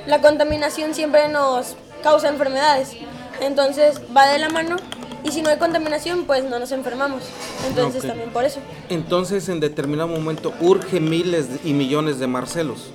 la 0.06 0.20
contaminación 0.20 0.94
siempre 0.94 1.26
nos 1.26 1.74
causa 2.00 2.28
enfermedades. 2.28 2.92
Entonces 3.40 4.00
va 4.16 4.28
de 4.28 4.38
la 4.38 4.48
mano 4.48 4.76
y 5.24 5.32
si 5.32 5.42
no 5.42 5.50
hay 5.50 5.58
contaminación, 5.58 6.24
pues 6.26 6.44
no 6.44 6.60
nos 6.60 6.70
enfermamos. 6.70 7.24
Entonces 7.66 8.02
también 8.06 8.30
por 8.30 8.44
eso. 8.44 8.60
Entonces 8.90 9.48
en 9.48 9.58
determinado 9.58 10.06
momento 10.06 10.54
urge 10.60 11.00
miles 11.00 11.48
y 11.64 11.72
millones 11.72 12.20
de 12.20 12.28
Marcelos. 12.28 12.92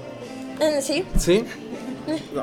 Eh, 0.60 0.82
sí. 0.82 1.04
¿Sí? 1.18 1.44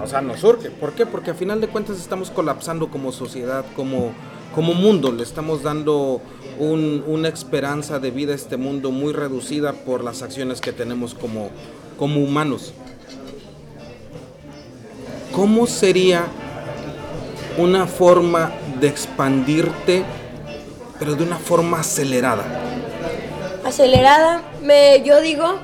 O 0.02 0.07
sea, 0.07 0.21
nos 0.21 0.42
urge. 0.45 0.71
¿Por 0.71 0.92
qué? 0.92 1.07
Porque 1.07 1.31
a 1.31 1.35
final 1.35 1.61
de 1.61 1.69
cuentas 1.69 1.99
estamos 1.99 2.31
colapsando 2.31 2.88
como 2.90 3.12
sociedad, 3.12 3.64
como, 3.76 4.12
como 4.54 4.75
mundo. 4.75 5.12
Le 5.12 5.23
estamos 5.23 5.62
dando 5.62 6.21
una 6.59 7.28
esperanza 7.28 7.99
de 7.99 8.11
vida 8.11 8.33
a 8.33 8.37
este 8.37 8.57
mundo 8.57 8.90
muy 8.90 9.12
reducida 9.12 9.73
por 9.73 10.04
las 10.04 10.23
acciones 10.23 10.61
que 10.61 10.73
tenemos 10.73 11.14
como, 11.14 11.50
como 11.99 12.21
humanos. 12.23 12.73
¿Cómo 15.33 15.66
sería 15.66 16.26
una 17.57 17.87
forma 17.87 18.52
de 18.81 18.88
expandirte, 18.88 20.04
pero 20.99 21.14
de 21.14 21.25
una 21.25 21.38
forma 21.38 21.81
acelerada? 21.81 22.45
acelerada, 23.64 24.42
me, 24.62 25.02
yo 25.04 25.21
digo 25.21 25.54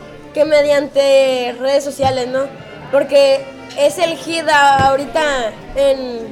mediante 0.44 1.54
redes 1.58 1.84
sociales, 1.84 2.28
¿no? 2.28 2.46
Porque 2.90 3.44
es 3.78 3.98
el 3.98 4.16
hit 4.16 4.48
ahorita 4.48 5.52
en, 5.76 6.28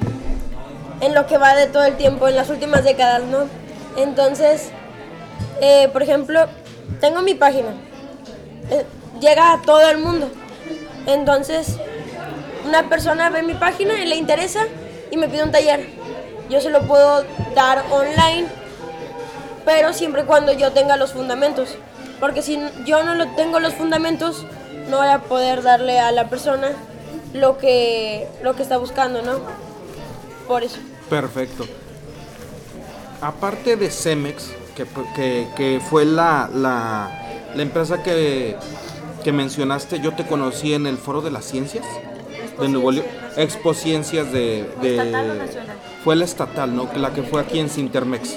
en 1.01 1.15
lo 1.15 1.27
que 1.27 1.39
va 1.39 1.55
de 1.55 1.67
todo 1.67 1.85
el 1.85 1.97
tiempo, 1.97 2.29
en 2.29 2.37
las 2.37 2.51
últimas 2.51 2.85
décadas, 2.85 3.23
¿no? 3.25 3.49
Entonces, 3.97 4.71
eh, 5.61 5.89
por 5.93 6.03
ejemplo, 6.03 6.47
tengo 7.01 7.23
mi 7.23 7.35
página, 7.35 7.71
eh, 8.71 8.85
llega 9.21 9.53
a 9.53 9.63
todo 9.63 9.89
el 9.89 9.99
mundo. 9.99 10.31
Entonces, 11.07 11.77
una 12.67 12.89
persona 12.89 13.31
ve 13.31 13.43
mi 13.43 13.55
página 13.55 14.03
y 14.03 14.07
le 14.07 14.17
interesa 14.17 14.61
y 15.11 15.17
me 15.17 15.29
pide 15.29 15.45
un 15.45 15.53
taller. 15.53 15.87
Yo 16.51 16.61
se 16.61 16.71
lo 16.71 16.83
puedo 16.83 17.25
dar 17.55 17.85
online 17.91 18.47
pero 19.67 19.93
siempre 19.93 20.23
y 20.23 20.25
cuando 20.25 20.53
yo 20.53 20.73
tenga 20.73 20.97
los 20.97 21.13
fundamentos. 21.13 21.77
Porque 22.21 22.43
si 22.43 22.59
yo 22.87 23.03
no 23.05 23.15
lo 23.15 23.29
tengo 23.35 23.61
los 23.61 23.75
fundamentos, 23.75 24.47
no 24.89 24.99
voy 24.99 25.09
a 25.09 25.21
poder 25.21 25.63
darle 25.63 25.99
a 26.01 26.13
la 26.13 26.29
persona 26.29 26.69
lo 27.35 27.59
que, 27.59 28.27
lo 28.43 28.55
que 28.57 28.63
está 28.63 28.79
buscando, 28.79 29.23
¿no? 29.23 29.39
Por 30.49 30.63
eso. 30.63 30.79
Perfecto. 31.11 31.67
Aparte 33.21 33.77
de 33.77 33.91
Cemex, 33.91 34.51
que, 34.75 34.87
que- 35.15 35.47
que 35.57 35.81
fue 35.89 36.05
la, 36.05 36.49
la, 36.53 37.11
la 37.55 37.63
empresa 37.63 38.03
que, 38.03 38.57
que 39.25 39.33
mencionaste, 39.33 40.01
yo 40.01 40.13
te 40.15 40.27
conocí 40.27 40.75
en 40.75 40.87
el 40.87 40.99
Foro 40.99 41.21
de 41.23 41.31
las 41.31 41.45
Ciencias 41.47 41.85
de 42.61 42.69
Nuevo 42.69 42.91
León. 42.93 43.07
Expo 43.37 43.75
Ciencias 43.75 44.31
de... 44.33 44.71
de- 44.81 44.97
¿Estatal 44.99 45.31
o 45.31 45.35
nacional? 45.35 45.77
Fue 46.05 46.17
la 46.17 46.25
estatal, 46.25 46.77
¿no? 46.77 46.89
La 46.97 47.13
que 47.13 47.23
fue 47.23 47.41
aquí 47.41 47.59
en 47.59 47.69
Sintermex. 47.69 48.37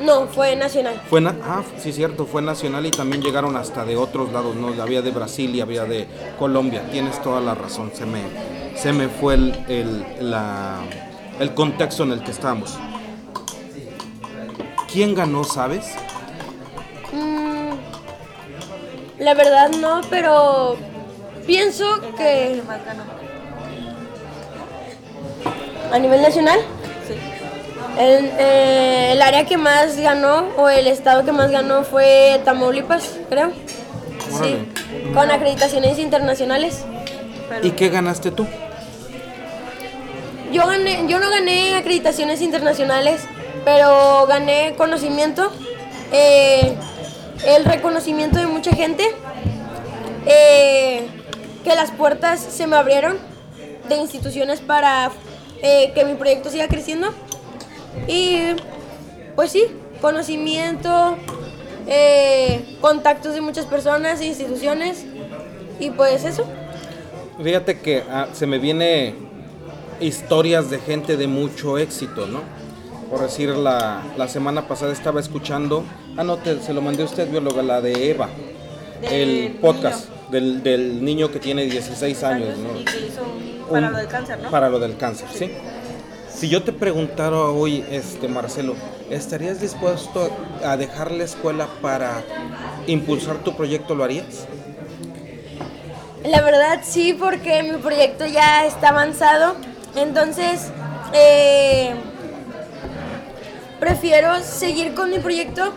No, 0.00 0.26
fue 0.28 0.54
nacional. 0.54 1.00
Fue 1.10 1.20
na- 1.20 1.36
ah, 1.42 1.62
sí, 1.78 1.92
cierto, 1.92 2.24
fue 2.24 2.40
nacional 2.40 2.86
y 2.86 2.90
también 2.90 3.20
llegaron 3.22 3.56
hasta 3.56 3.84
de 3.84 3.96
otros 3.96 4.32
lados, 4.32 4.54
¿no? 4.54 4.68
Había 4.80 5.02
de 5.02 5.10
Brasil 5.10 5.54
y 5.54 5.60
había 5.60 5.84
de 5.84 6.06
Colombia. 6.38 6.82
Tienes 6.92 7.20
toda 7.22 7.40
la 7.40 7.54
razón, 7.54 7.90
se 7.94 8.06
me, 8.06 8.22
se 8.76 8.92
me 8.92 9.08
fue 9.08 9.34
el, 9.34 9.64
el, 9.68 10.30
la- 10.30 10.78
el 11.40 11.52
contexto 11.54 12.04
en 12.04 12.12
el 12.12 12.22
que 12.22 12.30
estábamos. 12.30 12.78
¿Quién 14.92 15.14
ganó, 15.14 15.42
sabes? 15.44 15.84
Mm, 17.12 17.70
la 19.18 19.34
verdad 19.34 19.70
no, 19.80 20.00
pero 20.08 20.76
pienso 21.46 21.84
que 22.16 22.62
a 25.92 25.98
nivel 25.98 26.22
nacional. 26.22 26.60
El, 27.98 28.30
eh, 28.38 29.12
el 29.12 29.22
área 29.22 29.44
que 29.44 29.56
más 29.56 29.96
ganó 29.96 30.50
o 30.56 30.68
el 30.68 30.86
estado 30.86 31.24
que 31.24 31.32
más 31.32 31.50
ganó 31.50 31.82
fue 31.82 32.40
Tamaulipas, 32.44 33.18
creo. 33.28 33.50
Órale. 34.32 34.58
Sí, 34.58 35.12
con 35.12 35.30
acreditaciones 35.30 35.98
internacionales. 35.98 36.84
¿Y 37.62 37.70
qué 37.72 37.88
ganaste 37.88 38.30
tú? 38.30 38.46
Yo, 40.52 40.66
gané, 40.66 41.06
yo 41.08 41.18
no 41.18 41.28
gané 41.28 41.76
acreditaciones 41.76 42.40
internacionales, 42.40 43.22
pero 43.64 44.26
gané 44.28 44.74
conocimiento, 44.76 45.52
eh, 46.12 46.74
el 47.46 47.64
reconocimiento 47.64 48.38
de 48.38 48.46
mucha 48.46 48.70
gente, 48.70 49.04
eh, 50.24 51.06
que 51.64 51.74
las 51.74 51.90
puertas 51.90 52.40
se 52.40 52.66
me 52.66 52.76
abrieron 52.76 53.18
de 53.88 53.96
instituciones 53.96 54.60
para 54.60 55.10
que 55.60 56.04
mi 56.06 56.14
proyecto 56.14 56.50
siga 56.50 56.68
creciendo. 56.68 57.12
Y 58.06 58.54
pues 59.34 59.50
sí, 59.52 59.64
conocimiento, 60.00 61.16
eh, 61.86 62.76
contactos 62.80 63.34
de 63.34 63.40
muchas 63.40 63.66
personas 63.66 64.20
e 64.20 64.26
instituciones, 64.26 65.04
y 65.80 65.90
pues 65.90 66.24
eso. 66.24 66.44
Fíjate 67.42 67.78
que 67.80 68.02
ah, 68.10 68.28
se 68.32 68.46
me 68.46 68.58
viene 68.58 69.14
historias 70.00 70.70
de 70.70 70.78
gente 70.78 71.16
de 71.16 71.26
mucho 71.26 71.78
éxito, 71.78 72.26
¿no? 72.26 72.40
Por 73.10 73.22
decir, 73.22 73.50
la, 73.50 74.02
la 74.16 74.28
semana 74.28 74.68
pasada 74.68 74.92
estaba 74.92 75.20
escuchando, 75.20 75.84
ah, 76.16 76.24
no, 76.24 76.36
te- 76.36 76.60
se 76.60 76.72
lo 76.74 76.82
mandé 76.82 77.02
a 77.02 77.06
usted, 77.06 77.30
bióloga, 77.30 77.62
la 77.62 77.80
de 77.80 78.10
Eva, 78.10 78.28
el 79.02 79.56
podcast 79.60 80.08
del, 80.30 80.62
del 80.62 81.02
niño 81.04 81.30
que 81.30 81.38
tiene 81.38 81.64
16 81.64 82.22
años, 82.24 82.58
¿no? 82.58 82.78
Y 82.80 82.84
que 82.84 83.06
hizo 83.06 83.22
un- 83.22 83.48
para 83.70 83.90
lo 83.90 83.96
del 83.98 84.08
cáncer, 84.08 84.38
¿no? 84.42 84.50
Para 84.50 84.68
lo 84.68 84.78
del 84.78 84.96
cáncer, 84.96 85.28
sí. 85.32 85.50
Si 86.38 86.48
yo 86.48 86.62
te 86.62 86.72
preguntara 86.72 87.36
hoy, 87.36 87.84
este 87.90 88.28
Marcelo, 88.28 88.76
¿estarías 89.10 89.60
dispuesto 89.60 90.30
a 90.64 90.76
dejar 90.76 91.10
la 91.10 91.24
escuela 91.24 91.66
para 91.82 92.22
impulsar 92.86 93.38
tu 93.38 93.56
proyecto? 93.56 93.96
¿Lo 93.96 94.04
harías? 94.04 94.46
La 96.22 96.40
verdad 96.42 96.78
sí, 96.84 97.12
porque 97.12 97.64
mi 97.64 97.78
proyecto 97.78 98.24
ya 98.24 98.64
está 98.66 98.90
avanzado. 98.90 99.56
Entonces, 99.96 100.70
eh, 101.12 101.96
prefiero 103.80 104.38
seguir 104.38 104.94
con 104.94 105.10
mi 105.10 105.18
proyecto 105.18 105.74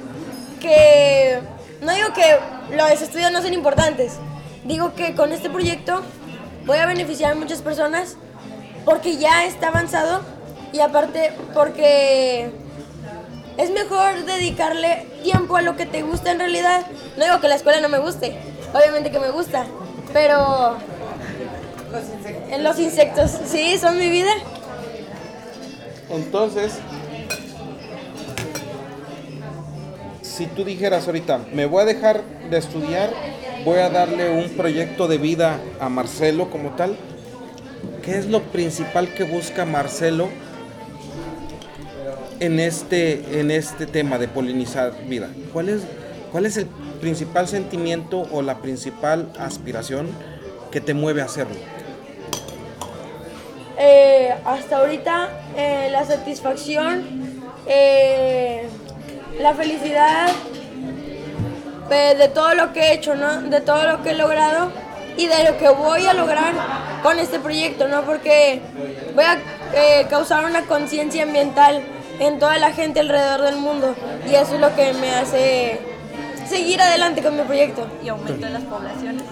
que... 0.60 1.39
No 1.82 1.91
digo 1.91 2.10
que 2.13 2.76
los 2.78 3.02
estudios 3.02 3.32
no 3.32 3.41
son 3.41 3.56
importantes. 3.56 4.19
Digo 4.63 4.93
que 4.93 5.15
con 5.15 5.32
este 5.32 5.50
proyecto 5.50 6.04
voy 6.67 6.78
a 6.78 6.86
beneficiar 6.86 7.32
a 7.32 7.36
muchas 7.36 7.63
personas 7.63 8.15
porque 8.86 9.17
ya 9.17 9.45
está 9.45 9.69
avanzado 9.69 10.21
y 10.73 10.79
aparte 10.79 11.34
porque 11.53 12.51
es 13.57 13.71
mejor 13.71 14.25
dedicarle 14.25 15.05
tiempo 15.23 15.57
a 15.57 15.62
lo 15.62 15.75
que 15.75 15.86
te 15.86 16.01
gusta 16.01 16.31
en 16.31 16.39
realidad. 16.39 16.86
No 17.17 17.25
digo 17.25 17.39
que 17.39 17.47
la 17.47 17.55
escuela 17.55 17.81
no 17.81 17.89
me 17.89 17.99
guste, 17.99 18.38
obviamente 18.73 19.12
que 19.12 19.19
me 19.19 19.31
gusta, 19.31 19.65
pero 20.13 20.77
en 22.49 22.63
los 22.63 22.79
insectos, 22.79 23.31
sí, 23.45 23.77
son 23.77 23.97
mi 23.97 24.10
vida. 24.10 24.31
Entonces, 26.10 26.73
si 30.21 30.45
tú 30.47 30.63
dijeras 30.63 31.07
ahorita, 31.07 31.39
me 31.53 31.65
voy 31.65 31.84
a 31.84 31.86
dejar 31.86 32.21
de 32.49 32.57
estudiar, 32.57 33.12
voy 33.63 33.79
a 33.79 33.89
darle 33.89 34.29
un 34.29 34.49
proyecto 34.57 35.07
de 35.07 35.17
vida 35.17 35.60
a 35.79 35.89
Marcelo 35.89 36.49
como 36.49 36.71
tal, 36.71 36.97
¿qué 38.01 38.17
es 38.17 38.25
lo 38.25 38.41
principal 38.43 39.13
que 39.13 39.23
busca 39.23 39.65
Marcelo 39.65 40.29
en 42.41 42.60
este, 42.60 43.39
en 43.39 43.51
este 43.51 43.86
tema 43.86 44.17
de 44.17 44.27
polinizar 44.27 44.93
vida? 45.06 45.30
¿Cuál 45.54 45.69
es, 45.69 45.84
¿Cuál 46.32 46.47
es 46.47 46.58
el 46.58 46.65
principal 46.99 47.47
sentimiento 47.47 48.27
o 48.32 48.41
la 48.41 48.58
principal 48.58 49.32
aspiración 49.39 50.10
que 50.71 50.82
te 50.82 50.93
mueve 50.95 51.21
a 51.21 51.25
hacerlo? 51.25 51.56
Eh, 53.77 54.34
hasta 54.43 54.77
ahorita 54.77 55.30
eh, 55.56 55.89
la 55.91 56.04
satisfacción, 56.04 57.04
eh, 57.67 58.67
la 59.39 59.54
felicidad 59.54 60.30
eh, 61.91 62.15
de 62.17 62.27
todo 62.27 62.56
lo 62.56 62.73
que 62.73 62.80
he 62.80 62.93
hecho, 62.93 63.15
¿no? 63.15 63.41
De 63.43 63.62
todo 63.62 63.84
lo 63.84 64.01
que 64.01 64.12
he 64.12 64.15
logrado 64.15 64.71
y 65.15 65.27
de 65.27 65.43
lo 65.43 65.58
que 65.60 65.69
voy 65.69 66.08
a 66.08 66.13
lograr 66.13 66.54
con 67.04 67.19
este 67.19 67.39
proyecto, 67.39 67.88
¿no? 67.88 68.01
Porque 68.01 68.62
voy 69.13 69.25
a 69.25 70.08
causar 70.10 70.45
una 70.45 70.63
conciencia 70.63 71.23
ambiental 71.23 71.84
en 72.21 72.39
toda 72.39 72.57
la 72.60 72.71
gente 72.71 72.99
alrededor 72.99 73.41
del 73.41 73.57
mundo 73.57 73.95
y 74.29 74.36
eso 74.36 74.55
es 74.55 74.62
lo 74.62 74.73
que 74.75 74.93
me 74.93 75.12
hace 75.12 75.79
seguir 76.47 76.79
adelante 76.81 77.21
con 77.21 77.36
mi 77.36 77.43
proyecto. 77.43 77.88
Y 78.03 78.10
aumento 78.10 78.45
de 78.45 78.51
las 78.51 78.63
poblaciones. 78.63 79.23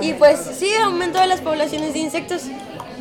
Y 0.00 0.14
pues 0.14 0.38
sí, 0.38 0.70
aumento 0.82 1.18
de 1.18 1.26
las 1.26 1.40
poblaciones 1.40 1.92
de 1.92 1.98
insectos. 1.98 2.42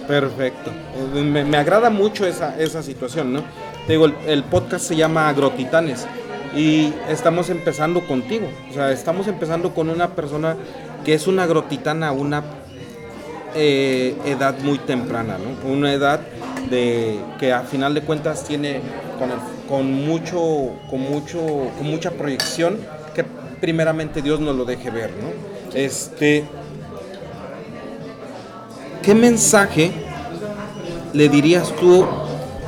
Perfecto. 0.08 0.72
Eh, 0.72 1.22
Me, 1.22 1.46
me 1.46 1.58
agrada 1.58 1.90
mucho 1.90 2.26
esa, 2.26 2.60
esa 2.60 2.82
situación, 2.82 3.32
¿no? 3.32 3.44
Te 3.86 3.94
digo, 3.94 4.06
el, 4.06 4.16
el 4.28 4.44
podcast 4.44 4.86
se 4.86 4.96
llama 4.96 5.30
Agrotitanes 5.30 6.08
y 6.56 6.92
estamos 7.08 7.50
empezando 7.50 8.06
contigo. 8.08 8.50
O 8.70 8.74
sea, 8.74 8.92
estamos 8.92 9.28
empezando 9.28 9.74
con 9.74 9.90
una 9.90 10.10
persona 10.16 10.58
que 11.06 11.14
es 11.14 11.28
una 11.28 11.44
agrotitana 11.44 12.12
una 12.12 12.44
eh, 13.56 14.16
edad 14.26 14.60
muy 14.60 14.78
temprana, 14.80 15.38
¿no? 15.38 15.70
Una 15.70 15.94
edad 15.94 16.22
de 16.70 17.20
que 17.40 17.52
a 17.52 17.62
final 17.62 17.94
de 17.94 18.02
cuentas 18.02 18.44
tiene 18.44 18.82
con, 19.68 19.92
mucho, 19.92 20.72
con 20.90 21.02
mucho, 21.02 21.40
con 21.78 21.88
mucha 21.90 22.12
proyección 22.12 22.78
que 23.14 23.26
primeramente 23.60 24.22
Dios 24.22 24.40
nos 24.40 24.56
lo 24.56 24.66
deje 24.66 24.90
ver, 24.90 25.12
¿no? 25.12 25.30
Este, 25.74 26.44
¿qué 29.02 29.16
mensaje 29.16 29.92
le 31.14 31.30
dirías 31.30 31.76
tú, 31.76 32.06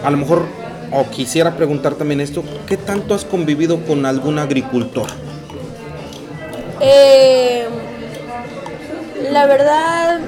a 0.03 0.09
lo 0.09 0.17
mejor, 0.17 0.45
o 0.91 1.09
quisiera 1.09 1.55
preguntar 1.55 1.95
también 1.95 2.21
esto, 2.21 2.43
¿qué 2.67 2.77
tanto 2.77 3.13
has 3.13 3.23
convivido 3.23 3.79
con 3.85 4.05
algún 4.05 4.39
agricultor? 4.39 5.07
Eh, 6.79 7.65
la 9.31 9.45
verdad, 9.45 10.19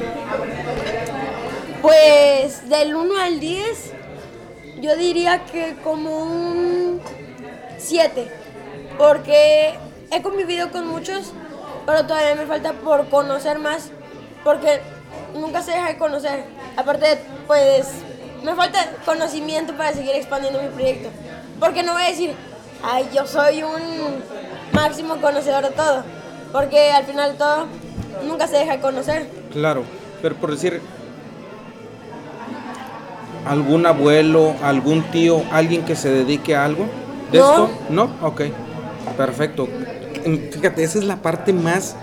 pues 1.83 2.69
del 2.69 2.95
1 2.95 3.19
al 3.19 3.41
10, 3.41 3.91
yo 4.79 4.95
diría 4.95 5.43
que 5.43 5.75
como 5.83 6.23
un 6.23 7.01
7, 7.77 8.31
porque 8.97 9.75
he 10.09 10.21
convivido 10.21 10.71
con 10.71 10.87
muchos, 10.87 11.33
pero 11.85 12.07
todavía 12.07 12.35
me 12.35 12.45
falta 12.45 12.71
por 12.71 13.09
conocer 13.09 13.59
más, 13.59 13.89
porque 14.45 14.79
nunca 15.33 15.61
se 15.61 15.71
deja 15.71 15.89
de 15.89 15.97
conocer. 15.97 16.45
Aparte, 16.77 17.19
pues, 17.47 17.89
me 18.43 18.55
falta 18.55 18.79
conocimiento 19.03 19.73
para 19.75 19.91
seguir 19.91 20.15
expandiendo 20.15 20.61
mi 20.61 20.69
proyecto, 20.69 21.09
porque 21.59 21.83
no 21.83 21.91
voy 21.91 22.03
a 22.03 22.07
decir, 22.07 22.33
ay, 22.81 23.09
yo 23.13 23.27
soy 23.27 23.61
un 23.61 24.23
máximo 24.71 25.17
conocedor 25.19 25.65
de 25.65 25.71
todo, 25.71 26.05
porque 26.53 26.91
al 26.91 27.03
final 27.03 27.35
todo 27.35 27.65
nunca 28.25 28.47
se 28.47 28.59
deja 28.59 28.77
de 28.77 28.79
conocer. 28.79 29.27
Claro, 29.51 29.83
pero 30.21 30.35
por 30.35 30.51
decir, 30.51 30.81
algún 33.45 33.85
abuelo, 33.85 34.55
algún 34.63 35.03
tío, 35.11 35.43
alguien 35.51 35.83
que 35.83 35.95
se 35.95 36.09
dedique 36.09 36.55
a 36.55 36.65
algo 36.65 36.85
de 37.31 37.39
No. 37.39 37.49
esto? 37.49 37.69
No, 37.89 38.09
ok, 38.21 38.41
perfecto. 39.17 39.67
Fíjate, 40.51 40.83
esa 40.83 40.99
es 40.99 41.03
la 41.05 41.17
parte 41.17 41.51
más, 41.53 41.95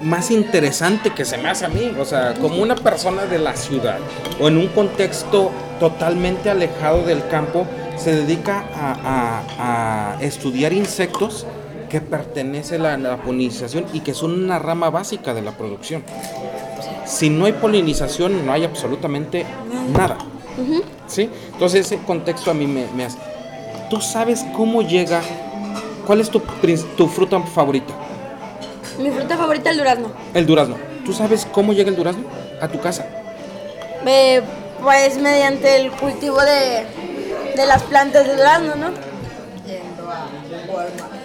más 0.00 0.30
interesante 0.30 1.10
que 1.10 1.24
se 1.24 1.36
me 1.38 1.48
hace 1.50 1.66
a 1.66 1.68
mí. 1.68 1.92
O 2.00 2.04
sea, 2.04 2.34
como 2.34 2.62
una 2.62 2.74
persona 2.74 3.24
de 3.26 3.38
la 3.38 3.54
ciudad 3.56 3.98
o 4.40 4.48
en 4.48 4.56
un 4.56 4.68
contexto 4.68 5.50
totalmente 5.78 6.48
alejado 6.50 7.02
del 7.04 7.26
campo, 7.28 7.66
se 7.96 8.14
dedica 8.14 8.64
a, 8.74 9.42
a- 9.58 10.16
a 10.16 10.22
estudiar 10.22 10.72
insectos 10.72 11.46
que 11.90 12.00
pertenecen 12.00 12.84
a 12.86 12.96
la 12.96 13.16
polinización 13.18 13.84
y 13.92 14.00
que 14.00 14.12
son 14.14 14.32
una 14.44 14.58
rama 14.58 14.90
básica 14.90 15.34
de 15.34 15.42
la 15.42 15.52
producción. 15.52 16.02
Si 17.04 17.30
no 17.30 17.44
hay 17.44 17.52
polinización, 17.52 18.44
no 18.44 18.52
hay 18.52 18.64
absolutamente 18.64 19.46
nada. 19.96 20.16
¿Sí? 21.06 21.30
Entonces 21.52 21.86
ese 21.86 21.98
contexto 21.98 22.50
a 22.50 22.54
mí 22.54 22.66
me, 22.66 22.86
me 22.94 23.04
hace. 23.04 23.18
¿Tú 23.90 24.00
sabes 24.00 24.44
cómo 24.54 24.82
llega? 24.82 25.20
¿Cuál 26.06 26.20
es 26.20 26.30
tu, 26.30 26.40
tu 26.96 27.08
fruta 27.08 27.40
favorita? 27.40 27.92
Mi 28.98 29.10
fruta 29.10 29.36
favorita 29.36 29.70
es 29.70 29.74
el 29.74 29.78
durazno. 29.78 30.12
El 30.34 30.46
durazno. 30.46 30.76
¿Tú 31.04 31.12
sabes 31.12 31.46
cómo 31.50 31.72
llega 31.72 31.90
el 31.90 31.96
durazno 31.96 32.24
a 32.60 32.68
tu 32.68 32.80
casa? 32.80 33.06
Eh, 34.06 34.42
pues 34.82 35.18
mediante 35.18 35.80
el 35.80 35.90
cultivo 35.90 36.40
de, 36.40 36.86
de 37.56 37.66
las 37.66 37.82
plantas 37.82 38.26
de 38.26 38.36
durazno, 38.36 38.74
¿no? 38.76 38.90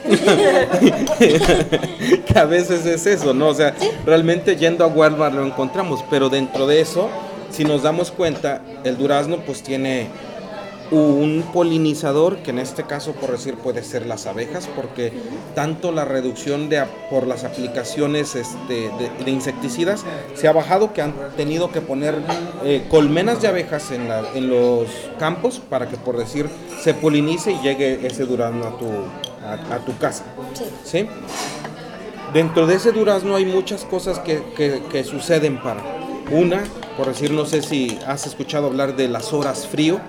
que 2.25 2.39
a 2.39 2.45
veces 2.45 2.85
es 2.85 3.05
eso, 3.05 3.33
¿no? 3.33 3.49
O 3.49 3.53
sea, 3.53 3.73
realmente 4.05 4.55
yendo 4.55 4.83
a 4.83 4.87
Walmart 4.87 5.35
lo 5.35 5.45
encontramos, 5.45 6.03
pero 6.09 6.29
dentro 6.29 6.67
de 6.67 6.81
eso, 6.81 7.09
si 7.51 7.63
nos 7.63 7.83
damos 7.83 8.11
cuenta, 8.11 8.61
el 8.83 8.97
durazno 8.97 9.37
pues 9.45 9.61
tiene 9.63 10.07
un 10.91 11.45
polinizador, 11.53 12.39
que 12.39 12.49
en 12.49 12.59
este 12.59 12.83
caso 12.83 13.13
por 13.13 13.31
decir 13.31 13.55
puede 13.55 13.81
ser 13.81 14.05
las 14.05 14.25
abejas, 14.25 14.67
porque 14.75 15.13
tanto 15.55 15.93
la 15.93 16.03
reducción 16.03 16.67
de, 16.67 16.83
por 17.09 17.27
las 17.27 17.45
aplicaciones 17.45 18.35
este, 18.35 18.89
de, 18.99 19.09
de 19.23 19.31
insecticidas 19.31 20.03
se 20.35 20.49
ha 20.49 20.51
bajado 20.51 20.91
que 20.91 21.01
han 21.01 21.13
tenido 21.37 21.71
que 21.71 21.79
poner 21.79 22.15
eh, 22.65 22.85
colmenas 22.89 23.41
de 23.41 23.47
abejas 23.47 23.89
en, 23.91 24.09
la- 24.09 24.23
en 24.35 24.49
los 24.49 24.87
campos 25.17 25.61
para 25.69 25.87
que 25.87 25.95
por 25.95 26.17
decir 26.17 26.49
se 26.83 26.93
polinice 26.93 27.53
y 27.53 27.61
llegue 27.61 28.05
ese 28.05 28.25
durazno 28.25 28.65
a 28.65 28.77
tu, 28.77 28.87
a- 29.45 29.75
a 29.75 29.79
tu 29.85 29.97
casa. 29.97 30.25
Sí. 30.53 30.65
¿sí? 30.83 31.07
Dentro 32.33 32.67
de 32.67 32.75
ese 32.75 32.91
durazno 32.91 33.35
hay 33.37 33.45
muchas 33.45 33.85
cosas 33.85 34.19
que, 34.19 34.41
que- 34.57 34.81
que 34.91 35.05
suceden 35.05 35.61
para. 35.61 35.81
Una, 36.31 36.63
por 36.97 37.07
decir, 37.07 37.31
no 37.31 37.45
sé 37.45 37.61
si 37.61 37.99
has 38.07 38.25
escuchado 38.25 38.67
hablar 38.67 38.95
de 38.95 39.07
las 39.07 39.33
horas 39.33 39.67
frío, 39.67 39.99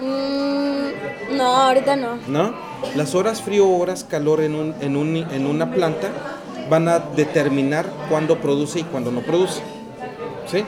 Mm, 0.00 1.36
no, 1.36 1.44
ahorita 1.56 1.94
no. 1.96 2.16
¿no? 2.26 2.54
Las 2.96 3.14
horas 3.14 3.42
frío 3.42 3.66
o 3.68 3.78
horas 3.78 4.02
calor 4.04 4.40
en, 4.40 4.54
un, 4.54 4.74
en, 4.80 4.96
un- 4.96 5.16
en 5.16 5.46
una 5.46 5.70
planta 5.70 6.08
van 6.70 6.88
a 6.88 6.98
determinar 7.00 7.84
cuándo 8.08 8.38
produce 8.40 8.80
y 8.80 8.84
cuándo 8.84 9.10
no 9.10 9.20
produce, 9.20 9.60
¿sí? 10.50 10.64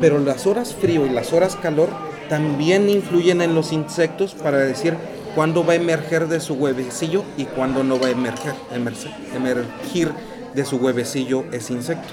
Pero 0.00 0.18
las 0.18 0.46
horas 0.46 0.74
frío 0.74 1.06
y 1.06 1.08
las 1.10 1.32
horas 1.32 1.56
calor 1.56 1.88
también 2.28 2.90
influyen 2.90 3.40
en 3.40 3.54
los 3.54 3.72
insectos 3.72 4.34
para 4.34 4.58
decir 4.58 4.94
cuándo 5.34 5.64
va 5.64 5.72
a 5.72 5.76
emerger 5.76 6.28
de 6.28 6.40
su 6.40 6.54
huevecillo 6.54 7.24
y 7.38 7.44
cuándo 7.44 7.82
no 7.82 7.98
va 7.98 8.08
a 8.08 8.10
emerger, 8.10 8.52
emerger, 8.74 9.12
emergir 9.34 10.12
de 10.54 10.64
su 10.66 10.76
huevecillo 10.76 11.44
ese 11.52 11.72
insecto. 11.72 12.08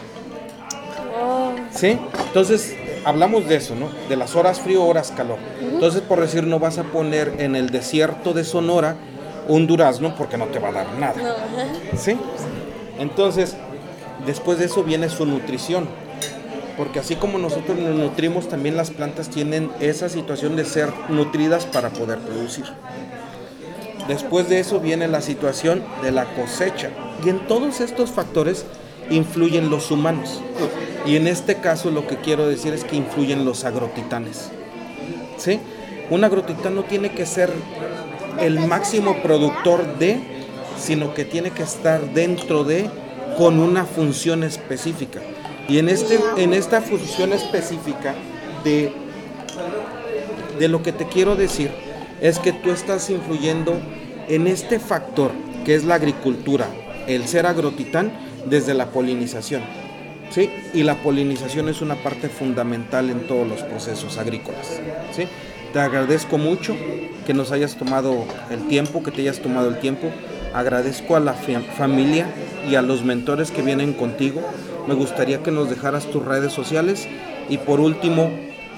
¿Sí? 1.76 1.98
Entonces, 2.28 2.76
hablamos 3.04 3.48
de 3.48 3.56
eso, 3.56 3.76
¿no? 3.76 3.90
De 4.10 4.16
las 4.16 4.36
horas 4.36 4.60
frío, 4.60 4.84
horas 4.84 5.12
calor. 5.16 5.38
Entonces, 5.62 6.02
por 6.02 6.22
decir, 6.22 6.44
no 6.44 6.60
vas 6.60 6.78
a 6.78 6.84
poner 6.84 7.36
en 7.40 7.56
el 7.56 7.70
desierto 7.70 8.34
de 8.34 8.44
Sonora 8.44 8.96
un 9.48 9.68
durazno 9.68 10.16
porque 10.16 10.38
no 10.38 10.46
te 10.48 10.60
va 10.60 10.70
a 10.70 10.72
dar 10.72 10.94
nada. 10.94 11.16
no. 11.16 11.98
¿Sí? 11.98 12.18
Entonces, 12.98 13.56
después 14.26 14.58
de 14.60 14.66
eso 14.66 14.84
viene 14.84 15.10
su 15.10 15.26
nutrición. 15.26 15.88
Porque 16.78 17.00
así 17.00 17.16
como 17.16 17.38
nosotros 17.38 17.78
nos 17.78 17.96
nutrimos, 17.96 18.50
también 18.50 18.76
las 18.76 18.92
plantas 18.92 19.30
tienen 19.30 19.72
esa 19.80 20.10
situación 20.10 20.58
de 20.58 20.66
ser 20.66 20.92
nutridas 21.08 21.66
para 21.66 21.90
poder 21.90 22.20
producir. 22.20 22.66
Después 24.10 24.50
de 24.50 24.60
eso 24.60 24.80
viene 24.80 25.08
la 25.08 25.22
situación 25.22 25.84
de 26.04 26.12
la 26.12 26.26
cosecha. 26.36 26.90
Y 27.26 27.30
en 27.30 27.48
todos 27.48 27.80
estos 27.80 28.12
factores 28.12 28.66
influyen 29.10 29.70
los 29.70 29.92
humanos. 29.92 30.42
Y 31.06 31.16
en 31.16 31.28
este 31.28 31.56
caso 31.56 31.92
lo 31.92 32.08
que 32.08 32.18
quiero 32.18 32.48
decir 32.48 32.74
es 32.74 32.84
que 32.84 32.96
influyen 32.96 33.46
los 33.46 33.64
agrotitanes. 33.64 34.50
¿Sí? 35.38 35.60
Un 36.10 36.24
agrotitán 36.24 36.76
no 36.76 36.84
tiene 36.84 37.12
que 37.12 37.26
ser 37.26 37.52
el 38.40 38.60
máximo 38.60 39.22
productor 39.22 39.98
de, 39.98 40.20
sino 40.78 41.14
que 41.14 41.26
tiene 41.26 41.52
que 41.52 41.64
estar 41.64 42.14
dentro 42.14 42.64
de 42.64 42.90
con 43.38 43.60
una 43.60 43.86
función 43.86 44.44
específica. 44.44 45.20
Y 45.68 45.80
en, 45.80 45.90
este, 45.90 46.20
en 46.38 46.54
esta 46.54 46.82
función 46.82 47.34
específica 47.34 48.16
de, 48.64 48.94
de 50.60 50.68
lo 50.68 50.84
que 50.84 50.92
te 50.92 51.08
quiero 51.08 51.36
decir 51.36 51.72
es 52.22 52.40
que 52.40 52.54
tú 52.54 52.72
estás 52.72 53.10
influyendo 53.10 53.80
en 54.28 54.48
este 54.48 54.80
factor 54.80 55.32
que 55.66 55.76
es 55.76 55.84
la 55.84 55.96
agricultura, 55.96 56.68
el 57.08 57.28
ser 57.28 57.46
agrotitán 57.46 58.12
desde 58.46 58.74
la 58.74 58.88
polinización. 58.88 59.62
¿sí? 60.30 60.50
Y 60.74 60.84
la 60.84 60.96
polinización 60.96 61.70
es 61.70 61.82
una 61.82 61.96
parte 61.96 62.30
fundamental 62.30 63.10
en 63.10 63.28
todos 63.28 63.48
los 63.48 63.62
procesos 63.62 64.18
agrícolas. 64.18 64.80
¿sí? 65.12 65.28
Te 65.74 65.80
agradezco 65.80 66.38
mucho 66.38 66.76
que 67.26 67.34
nos 67.34 67.52
hayas 67.52 67.76
tomado 67.76 68.26
el 68.50 68.68
tiempo, 68.68 69.04
que 69.04 69.12
te 69.12 69.22
hayas 69.22 69.40
tomado 69.40 69.70
el 69.70 69.80
tiempo. 69.80 70.10
Agradezco 70.54 71.16
a 71.16 71.20
la 71.20 71.34
familia 71.34 72.28
y 72.70 72.76
a 72.76 72.82
los 72.82 73.04
mentores 73.04 73.52
que 73.52 73.62
vienen 73.62 73.94
contigo. 73.94 74.42
Me 74.88 74.94
gustaría 74.94 75.44
que 75.44 75.52
nos 75.52 75.70
dejaras 75.70 76.06
tus 76.06 76.24
redes 76.24 76.54
sociales. 76.54 77.08
Y 77.50 77.58
por 77.58 77.80
último, 77.80 78.32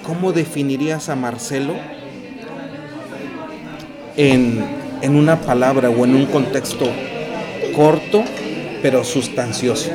¿cómo 0.04 0.32
definirías 0.32 1.08
a 1.08 1.16
Marcelo 1.16 1.74
en, 4.16 4.64
en 5.00 5.14
una 5.14 5.40
palabra 5.40 5.90
o 5.90 6.04
en 6.04 6.16
un 6.16 6.26
contexto 6.26 6.86
corto 7.76 8.24
pero 8.82 9.04
sustancioso? 9.04 9.90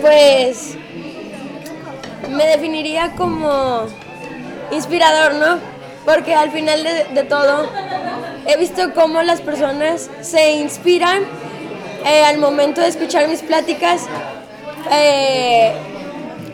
Pues 0.00 0.76
me 2.30 2.46
definiría 2.46 3.12
como 3.16 3.86
inspirador, 4.70 5.34
¿no? 5.34 5.58
Porque 6.04 6.34
al 6.34 6.50
final 6.50 6.82
de, 6.82 7.22
todo 7.24 7.68
he 8.46 8.56
visto 8.56 8.92
cómo 8.94 9.22
las 9.22 9.40
personas 9.40 10.10
se 10.20 10.52
inspiran 10.54 11.22
eh, 12.04 12.24
al 12.24 12.38
momento 12.38 12.80
de 12.80 12.88
escuchar 12.88 13.28
mis 13.28 13.40
pláticas 13.40 14.08
eh, 14.90 15.72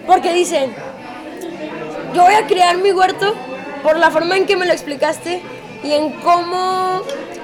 porque 0.06 0.32
dicen, 0.32 0.74
yo 2.14 2.22
voy 2.22 2.34
a 2.34 2.46
crear 2.46 2.76
mi 2.78 2.92
huerto 2.92 3.34
por 3.82 3.96
la 3.98 4.10
forma 4.10 4.36
en 4.36 4.46
que 4.46 4.56
me 4.56 4.66
lo 4.66 4.72
explicaste 4.72 5.42
y 5.84 5.92
en 5.92 6.10
cómo, 6.20 7.02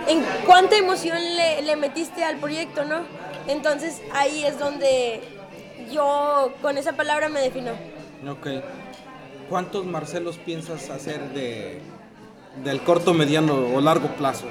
en 0.08 0.22
cuánta 0.46 0.76
emoción 0.76 1.18
le, 1.36 1.62
le 1.62 1.76
metiste 1.76 2.24
al 2.24 2.36
proyecto, 2.36 2.84
¿no? 2.84 3.00
Entonces 3.46 4.00
ahí 4.12 4.44
es 4.44 4.58
donde 4.58 5.20
yo 5.92 6.52
con 6.62 6.78
esa 6.78 6.92
palabra 6.92 7.28
me 7.28 7.40
defino. 7.40 7.72
Ok. 8.28 8.48
¿Cuántos 9.48 9.84
Marcelos 9.84 10.38
piensas 10.38 10.88
hacer 10.88 11.20
de, 11.34 11.80
del 12.64 12.80
corto, 12.82 13.12
mediano 13.12 13.54
o 13.74 13.80
largo 13.80 14.08
plazo? 14.16 14.46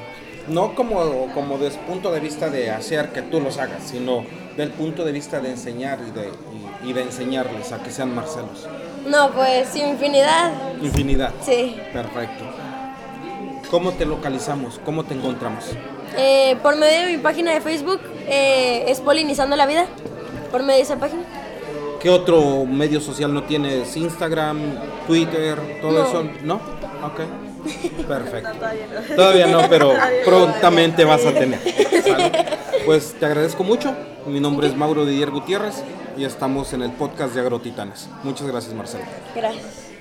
No 0.47 0.75
como, 0.75 1.31
como 1.33 1.57
desde 1.57 1.79
el 1.79 1.85
punto 1.85 2.11
de 2.11 2.19
vista 2.19 2.49
de 2.49 2.69
hacer 2.69 3.11
que 3.11 3.21
tú 3.21 3.39
los 3.39 3.57
hagas, 3.57 3.83
sino 3.83 4.23
del 4.57 4.69
punto 4.69 5.03
de 5.05 5.11
vista 5.11 5.39
de 5.39 5.49
enseñar 5.49 5.99
y 6.07 6.11
de, 6.11 6.29
y, 6.85 6.89
y 6.89 6.93
de 6.93 7.01
enseñarles 7.01 7.71
a 7.71 7.81
que 7.81 7.89
sean 7.89 8.13
Marcelos. 8.13 8.67
No, 9.07 9.31
pues 9.31 9.75
infinidad. 9.75 10.51
Infinidad. 10.81 11.31
Sí. 11.41 11.75
Perfecto. 11.91 12.45
¿Cómo 13.73 13.91
te 13.93 14.05
localizamos? 14.05 14.79
¿Cómo 14.85 15.03
te 15.03 15.15
encontramos? 15.15 15.65
Eh, 16.15 16.55
por 16.61 16.75
medio 16.77 17.07
de 17.07 17.17
mi 17.17 17.17
página 17.17 17.53
de 17.55 17.59
Facebook 17.59 17.99
eh, 18.27 18.85
es 18.87 19.01
Polinizando 19.01 19.55
la 19.55 19.65
Vida. 19.65 19.87
Por 20.51 20.61
medio 20.61 20.75
de 20.75 20.81
esa 20.83 20.99
página. 20.99 21.23
¿Qué 21.99 22.07
otro 22.07 22.67
medio 22.67 23.01
social 23.01 23.33
no 23.33 23.41
tienes? 23.45 23.97
¿Instagram, 23.97 24.59
Twitter, 25.07 25.57
todo 25.81 25.91
No. 25.91 26.07
eso? 26.07 26.23
¿No? 26.43 26.55
Ok. 27.03 27.21
Perfecto. 28.07 28.51
Todavía 29.15 29.47
no, 29.47 29.61
pero 29.67 29.91
prontamente 30.23 31.03
vas 31.03 31.25
a 31.25 31.33
tener. 31.33 31.59
¿sale? 32.03 32.31
Pues 32.85 33.15
te 33.19 33.25
agradezco 33.25 33.63
mucho. 33.63 33.91
Mi 34.27 34.39
nombre 34.39 34.67
es 34.67 34.77
Mauro 34.77 35.03
Didier 35.03 35.31
Gutiérrez 35.31 35.83
y 36.15 36.25
estamos 36.25 36.73
en 36.73 36.83
el 36.83 36.91
podcast 36.91 37.33
de 37.33 37.41
Agrotitanes. 37.41 38.07
Muchas 38.21 38.45
gracias, 38.45 38.75
Marcelo. 38.75 39.05
Gracias. 39.33 39.92